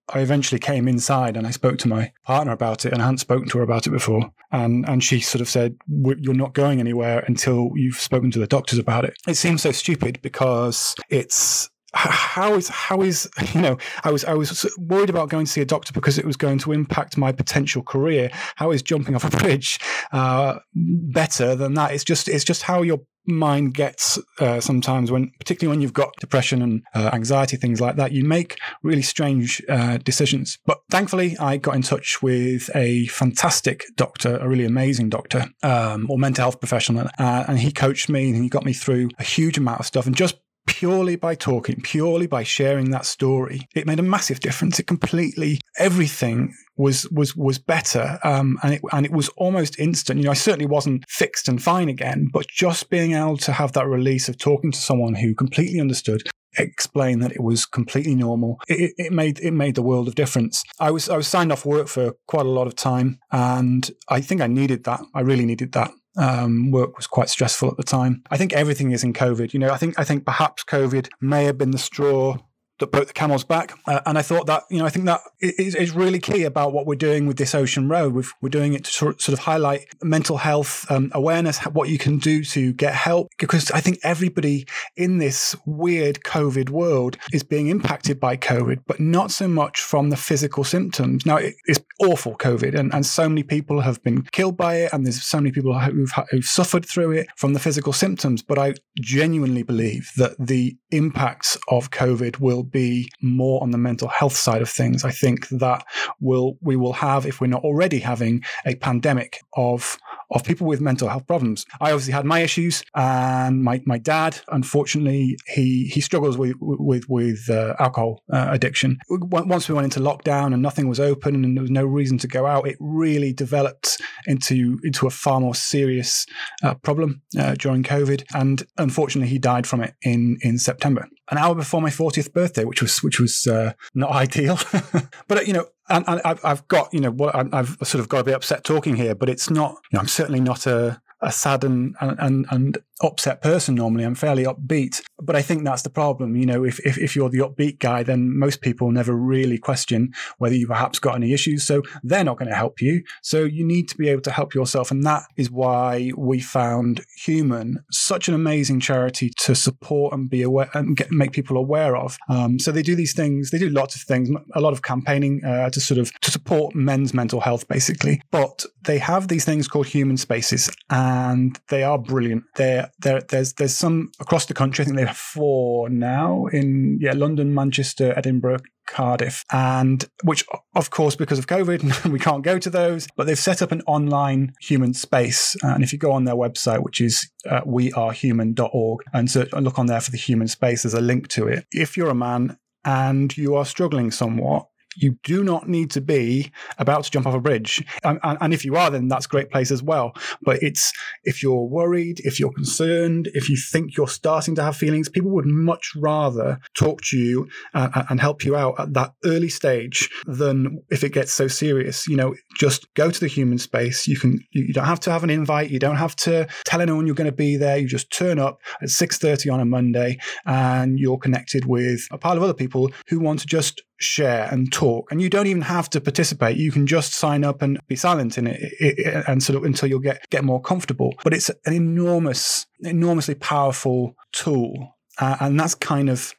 I 0.09 0.21
eventually 0.21 0.59
came 0.59 0.87
inside 0.87 1.37
and 1.37 1.47
I 1.47 1.51
spoke 1.51 1.79
to 1.79 1.89
my 1.89 2.13
partner 2.25 2.53
about 2.53 2.85
it, 2.85 2.93
and 2.93 3.03
I 3.03 3.07
hadn't 3.07 3.19
spoken 3.19 3.49
to 3.49 3.59
her 3.59 3.65
about 3.65 3.87
it 3.87 3.91
before. 3.91 4.31
And 4.53 4.89
and 4.89 5.03
she 5.03 5.21
sort 5.21 5.41
of 5.41 5.49
said, 5.49 5.77
"You're 5.89 6.35
not 6.35 6.55
going 6.55 6.81
anywhere 6.81 7.25
until 7.27 7.71
you've 7.75 7.97
spoken 7.97 8.31
to 8.33 8.39
the 8.39 8.47
doctors 8.47 8.79
about 8.79 9.05
it." 9.05 9.15
It 9.27 9.35
seems 9.35 9.63
so 9.63 9.73
stupid 9.73 10.21
because 10.23 10.95
it's 11.11 11.69
how 11.97 12.55
is 12.55 12.69
how 12.69 13.01
is 13.01 13.29
you 13.55 13.61
know 13.61 13.79
I 14.05 14.11
was 14.11 14.25
I 14.25 14.35
was 14.35 14.67
worried 14.79 15.11
about 15.11 15.29
going 15.29 15.47
to 15.47 15.51
see 15.51 15.61
a 15.61 15.67
doctor 15.67 15.93
because 15.93 16.19
it 16.19 16.25
was 16.25 16.37
going 16.37 16.59
to 16.59 16.73
impact 16.73 17.17
my 17.17 17.33
potential 17.33 17.83
career. 17.83 18.31
How 18.57 18.71
is 18.71 18.83
jumping 18.83 19.15
off 19.15 19.25
a 19.25 19.37
bridge 19.39 19.81
uh, 20.13 20.59
better 20.75 21.57
than 21.57 21.75
that? 21.75 21.93
It's 21.93 22.05
just 22.05 22.29
it's 22.29 22.45
just 22.45 22.63
how 22.63 22.83
your 22.83 23.01
mind 23.27 23.75
gets 23.75 24.19
uh, 24.41 24.61
sometimes 24.61 25.11
when 25.11 25.33
particularly 25.39 25.75
when 25.75 25.83
you've 25.83 25.93
got 25.93 26.15
depression 26.21 26.63
and 26.63 26.83
uh, 26.95 27.11
anxiety 27.13 27.57
things 27.57 27.81
like 27.81 27.97
that 27.97 28.13
you 28.13 28.25
make 28.25 28.59
really 28.83 29.03
strange 29.03 29.63
uh, 29.69 29.99
decisions. 29.99 30.59
But 30.67 30.81
thankfully 30.91 31.37
i 31.39 31.57
got 31.57 31.75
in 31.75 31.83
touch 31.83 32.23
with 32.23 32.71
a 32.75 33.07
fantastic 33.07 33.85
doctor 33.97 34.37
a 34.39 34.49
really 34.49 34.65
amazing 34.65 35.09
doctor 35.09 35.47
um, 35.63 36.07
or 36.11 36.19
mental 36.19 36.43
health 36.43 36.61
professional 36.61 37.09
uh, 37.19 37.45
and 37.49 37.59
he 37.59 37.73
coached 37.73 38.09
me 38.09 38.31
and 38.31 38.43
he 38.43 38.49
got 38.49 38.65
me 38.65 38.73
through 38.73 39.11
a 39.19 39.25
huge 39.25 39.59
amount 39.59 39.81
of 39.81 39.87
stuff. 39.87 40.07
And 40.07 40.17
just 40.17 40.37
purely 40.67 41.17
by 41.17 41.35
talking, 41.35 41.81
purely 41.81 42.27
by 42.27 42.43
sharing 42.43 42.91
that 42.91 43.07
story, 43.07 43.69
it 43.75 43.87
made 43.87 43.99
a 43.99 44.03
massive 44.03 44.41
difference. 44.41 44.79
It 44.79 44.87
completely 44.87 45.61
everything 45.79 46.55
was 46.77 47.09
was 47.11 47.35
was 47.35 47.59
better, 47.59 48.19
um, 48.23 48.59
and 48.63 48.75
it 48.75 48.83
and 48.93 49.07
it 49.07 49.13
was 49.13 49.29
almost 49.31 49.79
instant. 49.79 50.19
You 50.19 50.27
know, 50.27 50.31
I 50.33 50.35
certainly 50.35 50.67
wasn't 50.67 51.05
fixed 51.09 51.49
and 51.49 51.63
fine 51.63 51.89
again, 51.89 52.29
but 52.33 52.47
just 52.49 52.91
being 52.91 53.13
able 53.13 53.39
to 53.39 53.53
have 53.53 53.73
that 53.73 53.87
release 53.87 54.29
of 54.29 54.39
talking 54.39 54.73
to 54.73 54.79
someone 54.79 55.15
who 55.15 55.35
completely 55.35 55.81
understood, 55.81 56.29
explain 56.59 57.21
that 57.21 57.33
it 57.33 57.43
was 57.43 57.67
completely 57.67 58.15
normal. 58.15 58.61
It, 58.69 58.93
it, 58.97 59.13
made 59.13 59.39
it 59.41 59.53
made 59.53 59.75
the 59.75 59.83
world 59.83 60.09
of 60.09 60.15
difference. 60.15 60.63
I 60.79 60.91
was 60.91 61.09
I 61.09 61.17
was 61.17 61.29
signed 61.29 61.53
off 61.53 61.65
work 61.65 61.89
for 61.89 62.15
quite 62.27 62.47
a 62.47 62.51
lot 62.51 62.67
of 62.67 62.75
time, 62.77 63.19
and 63.33 63.91
I 64.09 64.21
think 64.21 64.41
I 64.41 64.47
needed 64.47 64.85
that. 64.85 65.01
I 65.15 65.21
really 65.21 65.47
needed 65.47 65.73
that. 65.73 65.93
Um, 66.17 66.71
work 66.71 66.97
was 66.97 67.07
quite 67.07 67.29
stressful 67.29 67.71
at 67.71 67.77
the 67.77 67.83
time. 67.83 68.23
I 68.31 68.39
think 68.39 68.53
everything 68.53 68.93
is 68.93 69.05
in 69.05 69.13
COVID. 69.13 69.53
You 69.53 69.61
know, 69.61 69.71
I 69.71 69.77
think 69.77 69.99
I 69.99 70.05
think 70.05 70.25
perhaps 70.25 70.65
COVID 70.65 71.09
may 71.21 71.45
have 71.45 71.59
been 71.59 71.73
the 71.73 71.79
straw 71.79 72.39
that 72.79 72.93
broke 72.93 73.07
the 73.07 73.13
camel's 73.13 73.45
back. 73.45 73.73
Uh, 73.87 74.01
and 74.07 74.19
I 74.19 74.23
thought 74.23 74.47
that, 74.47 74.65
you 74.71 74.79
know, 74.79 74.85
I 74.85 74.91
think 74.91 75.07
that 75.07 75.21
is, 75.41 75.75
is 75.75 75.93
really 75.93 76.19
key 76.19 76.45
about 76.45 76.73
what 76.73 76.87
we're 76.87 76.95
doing 76.95 77.27
with 77.27 77.37
this 77.39 77.55
Ocean 77.55 77.89
Row. 77.89 78.09
we 78.09 78.23
are 78.23 78.49
doing 78.49 78.75
it 78.75 78.85
to 78.85 78.91
sort 78.91 79.29
of 79.29 79.39
highlight 79.41 79.87
mental 80.03 80.37
health 80.37 80.91
um, 80.91 81.11
awareness, 81.15 81.59
what 81.67 81.89
you 81.89 81.99
can 81.99 82.19
do 82.19 82.45
to 82.45 82.73
get 82.73 82.95
help, 82.95 83.29
because 83.39 83.71
I 83.71 83.81
think 83.81 83.99
everybody 84.03 84.67
in 84.97 85.19
this 85.19 85.57
weird 85.65 86.21
COVID 86.21 86.71
world 86.71 87.17
is 87.33 87.43
being 87.43 87.69
impacted 87.69 88.21
by 88.21 88.37
COVID, 88.37 88.83
but 88.87 89.01
not 89.01 89.31
so 89.31 89.49
much 89.49 89.81
from 89.81 90.11
the 90.11 90.17
physical 90.17 90.65
symptoms. 90.65 91.25
Now, 91.25 91.37
it, 91.37 91.55
it's 91.67 91.81
awful, 92.01 92.37
COVID, 92.37 92.79
and, 92.79 92.93
and 92.93 93.07
so 93.07 93.29
many 93.29 93.43
people 93.43 93.81
have 93.81 94.03
been 94.03 94.23
killed 94.33 94.57
by 94.57 94.77
it, 94.77 94.93
and 94.93 95.07
there's 95.07 95.23
so 95.23 95.39
many 95.39 95.53
people 95.53 95.79
who've, 95.79 96.13
who've 96.31 96.45
suffered 96.45 96.85
through 96.85 97.13
it 97.13 97.29
from 97.37 97.53
the 97.53 97.61
physical 97.61 97.93
symptoms. 97.93 98.43
But 98.43 98.59
I 98.59 98.75
genuinely 99.01 99.63
believe 99.63 100.13
that 100.17 100.35
the 100.39 100.77
impacts 100.91 101.57
of 101.69 101.91
COVID 101.91 102.41
will 102.41 102.66
be 102.71 103.09
more 103.23 103.63
on 103.63 103.71
the 103.71 103.79
mental 103.79 104.09
health 104.09 104.37
side 104.37 104.63
of 104.63 104.69
things. 104.69 105.05
I 105.05 105.11
think 105.11 105.49
that 105.49 105.85
will 106.21 106.59
we 106.61 106.77
will 106.77 106.95
have, 106.95 107.27
if 107.27 107.41
we're 107.41 107.47
not 107.47 107.65
already 107.65 108.01
having, 108.01 108.43
a 108.65 108.75
pandemic 108.77 109.41
of 109.57 109.99
of 110.31 110.45
people 110.45 110.67
with 110.67 110.81
mental 110.81 111.09
health 111.09 111.27
problems. 111.27 111.65
I 111.81 111.93
obviously 111.93 112.13
had 112.13 112.25
my 112.25 112.41
issues, 112.41 112.83
and 112.95 113.63
my, 113.63 113.81
my 113.87 113.99
dad, 113.99 114.41
unfortunately, 114.49 115.37
he 115.47 115.87
he 115.87 116.01
struggles 116.01 116.37
with 116.37 116.55
with 116.61 117.05
with 117.09 117.49
uh, 117.49 117.75
alcohol 117.79 118.23
uh, 118.33 118.49
addiction. 118.51 118.99
Once 119.09 119.69
we 119.69 119.75
went 119.75 119.85
into 119.85 120.01
lockdown 120.01 120.53
and 120.53 120.63
nothing 120.63 120.89
was 120.89 121.01
open 121.01 121.35
and 121.35 121.57
there 121.57 121.63
was 121.63 121.71
no 121.71 121.85
reason 121.85 122.19
to 122.19 122.29
go 122.29 122.47
out, 122.47 122.67
it 122.67 122.77
really 122.81 123.33
developed 123.33 124.01
into 124.27 124.79
into 124.83 125.07
a 125.07 125.11
far 125.11 125.41
more 125.41 125.55
serious 125.55 126.27
uh, 126.63 126.75
problem 126.75 127.23
uh, 127.39 127.55
during 127.55 127.83
COVID. 127.83 128.25
And 128.35 128.65
unfortunately, 128.79 129.31
he 129.31 129.39
died 129.39 129.67
from 129.67 129.81
it 129.81 129.95
in 130.03 130.39
in 130.43 130.59
September 130.59 131.09
an 131.31 131.39
hour 131.39 131.55
before 131.55 131.83
my 131.83 131.91
40th 131.91 132.33
birthday, 132.33 132.65
which 132.65 132.83
was 132.83 133.03
which 133.03 133.21
was 133.21 133.47
uh, 133.47 133.73
not 133.95 134.11
ideal. 134.11 134.59
but 135.29 135.47
you 135.47 135.53
know, 135.53 135.67
and, 135.89 136.05
and 136.09 136.21
I've, 136.25 136.67
got 136.69 136.93
you 136.93 137.01
know 137.01 137.11
what 137.11 137.35
I've 137.55 137.77
sort 137.83 138.01
of 138.01 138.09
got 138.09 138.19
to 138.19 138.25
be 138.25 138.33
upset 138.33 138.65
talking 138.65 138.97
here, 138.97 139.15
but 139.15 139.29
it's 139.29 139.51
not. 139.51 139.77
You 139.91 139.97
know, 139.97 140.01
I'm 140.01 140.09
certainly 140.09 140.41
not 140.41 140.67
a 140.67 141.01
a 141.23 141.33
sad 141.33 141.65
and, 141.65 141.97
and, 142.01 142.47
and 142.51 142.79
upset 143.03 143.43
person 143.43 143.75
normally. 143.75 144.05
I'm 144.05 144.15
fairly 144.15 144.45
upbeat, 144.45 145.03
but 145.21 145.37
I 145.37 145.43
think 145.43 145.65
that's 145.65 145.83
the 145.83 145.91
problem. 145.91 146.37
You 146.37 146.47
know, 146.47 146.65
if, 146.65 146.79
if, 146.81 146.99
if 146.99 147.15
you're 147.15 147.29
the 147.29 147.39
upbeat 147.39 147.79
guy, 147.79 148.03
then 148.03 148.37
most 148.39 148.61
people 148.61 148.91
never 148.91 149.15
really 149.15 149.59
question 149.59 150.13
whether 150.39 150.55
you 150.55 150.67
perhaps 150.67 150.99
got 150.99 151.15
any 151.15 151.33
issues. 151.33 151.67
So 151.67 151.83
they're 152.03 152.25
not 152.25 152.39
going 152.39 152.49
to 152.49 152.55
help 152.55 152.81
you. 152.81 153.03
So 153.23 153.45
you 153.45 153.67
need 153.67 153.89
to 153.89 153.97
be 153.97 154.09
able 154.09 154.23
to 154.23 154.31
help 154.31 154.55
yourself. 154.55 154.91
And 154.91 155.05
that 155.05 155.25
is 155.37 155.51
why 155.51 156.13
we 156.17 156.41
found 156.41 157.05
Humen 157.25 157.85
such 157.91 158.29
an 158.29 158.35
amazing 158.35 158.81
charity 158.81 159.31
to 159.39 159.55
support 159.55 160.15
and 160.15 160.31
be 160.31 160.43
aware 160.43 160.71
and 160.75 160.97
get, 160.97 161.13
make 161.13 161.33
people 161.33 161.57
aware 161.57 161.97
of. 161.97 162.17
Um, 162.29 162.59
so 162.59 162.73
they 162.73 162.83
do 162.83 162.97
these 162.97 163.15
things, 163.15 163.51
they 163.51 163.59
do 163.59 163.69
lots 163.69 163.95
of 163.95 164.03
things, 164.03 164.31
a 164.55 164.61
lot 164.61 164.73
of 164.73 164.83
campaigning 164.83 165.45
uh, 165.45 165.71
to 165.71 165.81
sort 165.81 165.99
of 165.99 166.13
to 166.21 166.31
support 166.31 166.75
men's 166.75 167.13
mental 167.13 167.41
health, 167.41 167.69
basically. 167.69 168.23
But 168.31 168.65
they 168.85 168.99
have 168.99 169.29
these 169.29 169.45
things 169.45 169.69
called 169.69 169.87
human 169.87 170.17
spaces 170.17 170.71
and 170.91 171.59
they 171.69 171.83
are 171.83 171.99
brilliant. 171.99 172.45
They're 172.55 172.86
there, 172.99 173.21
there's 173.21 173.55
there's 173.55 173.75
some 173.75 174.11
across 174.21 174.47
the 174.47 174.55
country. 174.55 174.83
I 174.83 174.87
think 174.87 174.97
they 174.97 175.07
have 175.07 175.17
four 175.17 175.89
now 175.89 176.47
in 176.47 176.99
yeah 177.01 177.13
London, 177.13 177.55
Manchester, 177.55 178.13
Edinburgh, 178.17 178.61
Cardiff, 178.87 179.45
and 179.53 180.05
which, 180.23 180.45
of 180.75 180.91
course, 180.91 181.17
because 181.17 181.39
of 181.39 181.47
COVID, 181.47 182.11
we 182.13 182.19
can't 182.19 182.43
go 182.43 182.59
to 182.59 182.71
those. 182.71 183.07
But 183.17 183.27
they've 183.27 183.39
set 183.39 183.63
up 183.63 183.73
an 183.73 183.83
online 183.87 184.55
human 184.61 184.95
space, 184.95 185.57
and 185.63 185.83
if 185.83 185.93
you 185.93 185.99
go 185.99 186.13
on 186.13 186.25
their 186.25 186.35
website, 186.35 186.83
which 186.83 187.01
is 187.01 187.31
uh, 187.49 187.63
wearehumen.org, 187.63 189.01
and 189.13 189.31
so 189.31 189.47
look 189.53 189.79
on 189.79 189.87
there 189.87 190.01
for 190.01 190.11
the 190.11 190.19
human 190.19 190.49
space, 190.49 190.83
there's 190.83 190.95
a 190.95 191.01
link 191.01 191.29
to 191.29 191.47
it. 191.47 191.67
If 191.73 191.97
you're 191.97 192.11
a 192.11 192.15
man 192.15 192.59
and 192.85 193.37
you 193.37 193.57
are 193.57 193.65
struggling 193.65 194.11
somewhat, 194.11 194.69
you 194.97 195.19
do 195.23 195.45
not 195.45 195.69
need 195.69 195.91
to 195.93 196.01
be 196.01 196.51
about 196.79 197.05
to 197.05 197.11
jump 197.11 197.27
off 197.27 197.35
a 197.35 197.41
bridge. 197.41 197.85
And, 198.03 198.19
and, 198.23 198.55
if 198.55 198.65
you 198.65 198.77
are, 198.77 198.91
then 198.91 199.09
that's 199.09 199.27
a 199.27 199.29
great 199.29 199.51
place 199.51 199.71
as 199.71 199.83
well. 199.83 200.13
But 200.43 200.63
it's 200.63 200.93
if 201.25 201.43
you're 201.43 201.67
worried, 201.67 202.21
if 202.25 202.41
you're 202.41 202.53
concerned, 202.53 203.29
if 203.35 203.49
you 203.51 203.57
think 203.57 203.97
you're 203.97 204.09
starting 204.09 204.55
to 204.55 204.63
have 204.63 204.77
feelings, 204.77 205.09
people 205.09 205.31
would 205.33 205.47
much 205.47 205.93
rather 205.97 206.59
talk 206.75 207.03
to 207.03 207.19
you 207.19 207.49
uh, 207.75 208.05
and 208.09 208.21
help 208.21 208.45
you 208.45 208.57
out 208.57 208.79
at 208.79 208.95
that 208.95 209.13
early 209.25 209.49
stage 209.49 210.09
than 210.25 210.83
if 210.91 211.05
it 211.05 211.13
gets 211.13 211.33
so 211.33 211.49
serious. 211.49 212.07
You 212.07 212.17
know, 212.17 212.35
just 212.59 212.93
go 212.95 213.11
to 213.11 213.21
the 213.21 213.27
human 213.27 213.59
space. 213.59 214.07
You 214.09 214.19
can 214.19 214.41
you 214.51 214.73
don't 214.73 214.85
have 214.85 215.01
to 215.01 215.11
have 215.11 215.25
an 215.25 215.31
invite. 215.31 215.71
You 215.71 215.79
don't 215.79 215.97
have 215.97 216.17
to 216.17 216.49
tell 216.65 216.81
anyone 216.81 217.07
you're 217.07 217.15
going 217.15 217.31
to 217.31 217.37
be 217.37 217.57
there. 217.57 217.77
You 217.77 217.87
just 217.87 218.11
turn 218.11 218.39
up 218.39 218.61
at 218.81 218.89
6:30 218.89 219.53
on 219.53 219.61
a 219.61 219.65
Monday 219.65 220.19
and 220.47 220.99
you're 220.99 221.19
connected 221.19 221.67
with 221.67 222.07
a 222.11 222.19
pile 222.19 222.37
of 222.37 222.43
other 222.43 222.55
people 222.55 222.91
who 223.09 223.21
want 223.21 223.41
to 223.41 223.47
just 223.47 223.83
share 223.99 224.49
and 224.51 224.73
talk 224.73 225.11
and 225.11 225.23
you 225.23 225.31
don't 225.31 225.47
even 225.47 225.63
have 225.63 225.89
to 225.91 226.01
participate. 226.01 226.57
You 226.57 226.73
can 226.73 226.87
just 226.87 227.15
sign 227.15 227.45
up 227.45 227.63
and 227.63 227.79
be 227.89 227.97
silent 227.97 228.39
in 228.39 228.47
it, 228.47 228.61
it, 228.81 228.99
it, 228.99 229.25
and 229.27 229.43
sort 229.43 229.57
of 229.57 229.65
until 229.65 229.89
you 229.89 230.01
get 230.01 230.29
get 230.31 230.45
more 230.45 230.61
comfortable. 230.61 231.15
But 231.25 231.35
it's 231.35 231.51
an 231.65 231.73
enormous 231.73 232.67
enormously 232.81 233.35
powerful 233.35 234.15
tool 234.33 234.97
uh, 235.19 235.37
and 235.41 235.59
that's 235.59 235.75
kind 235.75 236.11
of 236.11 236.35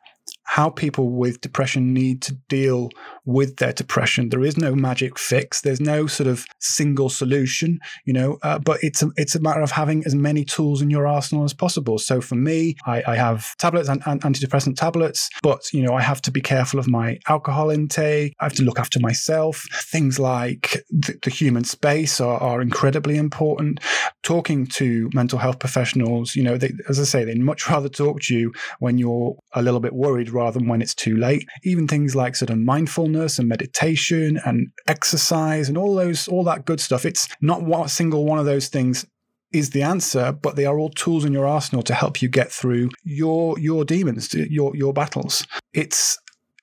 how 0.48 0.70
people 0.70 1.10
with 1.10 1.42
depression 1.42 1.94
need 1.94 2.22
to 2.24 2.34
deal 2.48 2.90
with 3.26 3.58
their 3.58 3.74
depression. 3.74 4.30
There 4.30 4.46
is 4.46 4.58
no 4.58 4.74
magic 4.74 5.20
fix. 5.20 5.60
There's 5.60 5.82
no 5.82 6.08
sort 6.08 6.28
of 6.28 6.46
single 6.60 7.10
solution, 7.10 7.80
you 8.06 8.14
know. 8.14 8.38
Uh, 8.42 8.58
but 8.58 8.80
it's 8.82 9.04
a, 9.04 9.10
it's 9.18 9.36
a 9.36 9.42
matter 9.42 9.60
of 9.60 9.72
having 9.72 10.04
as 10.06 10.16
many 10.16 10.46
tools 10.46 10.82
in 10.82 10.90
your 10.90 11.06
arsenal 11.06 11.44
as 11.44 11.54
possible. 11.54 12.00
So 12.00 12.22
for 12.22 12.36
me, 12.36 12.78
I, 12.86 13.04
I 13.06 13.16
have 13.16 13.56
tablets 13.58 13.90
and, 13.90 14.02
and, 14.06 14.22
antidepressant 14.22 14.78
tablets, 14.78 15.30
but 15.44 15.62
you 15.74 15.84
know 15.84 15.94
I 15.94 16.02
have 16.02 16.22
to 16.22 16.32
be 16.32 16.40
careful 16.40 16.80
of 16.80 16.88
my 16.88 17.20
alcohol 17.28 17.70
intake. 17.70 18.34
I 18.40 18.46
have 18.46 18.54
to 18.54 18.64
look 18.64 18.80
after 18.80 19.02
myself. 19.02 19.66
Things 19.92 20.18
like 20.18 20.86
the, 20.90 21.20
the 21.24 21.30
human 21.30 21.66
space 21.66 22.22
are, 22.22 22.40
are 22.40 22.62
incredibly 22.62 23.18
important. 23.18 23.82
Talking 24.24 24.66
to 24.68 25.10
mental 25.14 25.40
health 25.40 25.60
professionals, 25.60 26.36
you 26.36 26.44
know, 26.44 26.58
they, 26.58 26.72
as 26.88 27.02
I 27.02 27.04
say, 27.04 27.26
they'd 27.26 27.38
much 27.38 27.70
rather 27.70 27.90
talk 27.90 28.22
to 28.22 28.34
you 28.34 28.54
when 28.80 28.98
you're 28.98 29.36
a 29.54 29.62
little 29.62 29.82
bit 29.82 29.94
worried 29.94 30.30
rather 30.38 30.60
than 30.60 30.70
when 30.70 30.82
it's 30.82 30.96
too 30.96 31.18
late. 31.18 31.46
Even 31.64 31.88
things 31.88 32.16
like 32.16 32.36
sort 32.36 32.50
of 32.50 32.58
mindfulness 32.58 33.40
and 33.40 33.50
meditation 33.50 34.40
and 34.46 34.68
exercise 34.88 35.68
and 35.68 35.78
all 35.78 35.96
those, 35.96 36.28
all 36.28 36.44
that 36.46 36.66
good 36.66 36.80
stuff. 36.80 37.06
It's 37.06 37.28
not 37.42 37.64
one 37.64 37.88
single 37.90 38.26
one 38.26 38.40
of 38.40 38.46
those 38.46 38.68
things 38.68 39.06
is 39.54 39.70
the 39.72 39.82
answer, 39.82 40.32
but 40.32 40.56
they 40.56 40.66
are 40.66 40.78
all 40.78 40.90
tools 40.90 41.24
in 41.24 41.34
your 41.34 41.48
arsenal 41.48 41.82
to 41.84 41.94
help 41.94 42.22
you 42.22 42.30
get 42.30 42.52
through 42.52 42.90
your 43.04 43.58
your 43.60 43.86
demons, 43.86 44.34
your 44.34 44.76
your 44.76 44.94
battles. 44.94 45.46
It's 45.74 46.18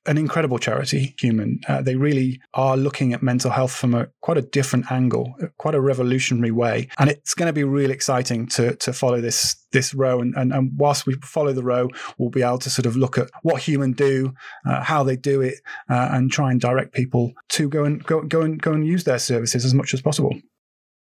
an 0.07 0.19
incredible 0.19 0.59
charity, 0.59 1.15
Humen. 1.19 1.61
Uh, 1.69 1.83
they 1.83 1.97
really 1.97 2.41
are 2.53 2.77
looking 2.77 3.13
at 3.13 3.23
mental 3.23 3.51
health 3.51 3.73
from 3.73 3.95
a 3.95 4.09
quite 4.21 4.37
a 4.37 4.43
different 4.43 4.91
angle, 4.91 5.35
quite 5.59 5.75
a 5.75 5.81
revolutionary 5.81 6.51
way, 6.51 6.89
and 6.99 7.11
it's 7.11 7.35
going 7.35 7.47
to 7.47 7.53
be 7.53 7.65
really 7.65 7.95
exciting 7.95 8.47
to 8.49 8.77
to 8.77 8.93
follow 8.93 9.21
this 9.21 9.57
this 9.73 9.95
row. 9.95 10.21
And, 10.21 10.35
and, 10.37 10.53
and 10.53 10.73
whilst 10.77 11.07
we 11.07 11.15
follow 11.23 11.53
the 11.53 11.65
row, 11.65 11.89
we'll 12.19 12.31
be 12.31 12.43
able 12.43 12.59
to 12.59 12.71
sort 12.71 12.87
of 12.87 12.97
look 12.97 13.19
at 13.19 13.31
what 13.43 13.63
Humen 13.63 13.93
do, 13.93 14.33
uh, 14.67 14.83
how 14.83 15.03
they 15.03 15.17
do 15.17 15.41
it, 15.41 15.57
uh, 15.91 16.09
and 16.13 16.31
try 16.31 16.51
and 16.51 16.61
direct 16.61 16.95
people 16.95 17.33
to 17.51 17.69
go 17.69 17.85
and 17.85 18.03
go 18.05 18.23
go 18.23 18.43
and 18.43 18.61
go 18.61 18.73
and 18.73 18.87
use 18.87 19.05
their 19.05 19.19
services 19.19 19.65
as 19.65 19.75
much 19.75 19.95
as 19.95 20.03
possible. 20.03 20.35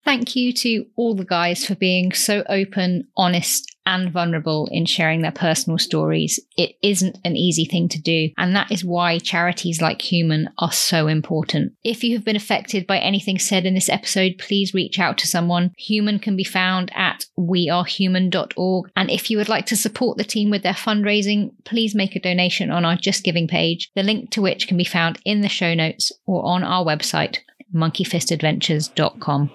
Thank 0.05 0.35
you 0.35 0.53
to 0.55 0.87
all 0.97 1.15
the 1.15 1.25
guys 1.25 1.65
for 1.65 1.77
being 1.77 2.13
so 2.13 2.43
open, 2.49 3.07
honest, 3.17 3.73
and 3.87 4.13
vulnerable 4.13 4.69
in 4.71 4.85
sharing 4.85 5.23
their 5.23 5.33
personal 5.33 5.79
stories. 5.79 6.41
It 6.57 6.77
isn't 6.83 7.19
an 7.25 7.37
easy 7.37 7.65
thing 7.65 7.89
to 7.91 8.01
do, 8.01 8.31
and 8.37 8.55
that 8.55 8.71
is 8.73 8.85
why 8.85 9.19
charities 9.19 9.81
like 9.81 10.03
Humen 10.03 10.49
are 10.59 10.73
so 10.73 11.07
important. 11.07 11.75
If 11.85 12.03
you 12.03 12.17
have 12.17 12.25
been 12.25 12.37
affected 12.37 12.87
by 12.87 12.99
anything 12.99 13.39
said 13.39 13.65
in 13.65 13.75
this 13.75 13.89
episode, 13.89 14.39
please 14.39 14.75
reach 14.75 14.99
out 14.99 15.19
to 15.19 15.27
someone. 15.27 15.73
Humen 15.79 16.19
can 16.19 16.37
be 16.37 16.45
found 16.45 16.91
at 16.95 17.27
wearehumen.org, 17.39 18.91
and 18.97 19.11
if 19.11 19.31
you 19.31 19.37
would 19.37 19.49
like 19.49 19.67
to 19.67 19.77
support 19.77 20.19
the 20.19 20.25
team 20.25 20.51
with 20.51 20.63
their 20.63 20.73
fundraising, 20.73 21.53
please 21.65 21.95
make 21.95 22.17
a 22.17 22.21
donation 22.21 22.71
on 22.71 22.85
our 22.85 22.97
Just 22.97 23.23
Giving 23.25 23.47
page, 23.47 23.91
the 23.95 24.03
link 24.03 24.31
to 24.31 24.43
which 24.43 24.67
can 24.67 24.77
be 24.77 24.85
found 24.85 25.21
in 25.25 25.43
the 25.43 25.49
show 25.49 25.75
notes 25.75 26.11
or 26.27 26.45
on 26.45 26.65
our 26.65 26.85
website, 26.85 27.39
monkeyfistadventures.com. 27.75 29.51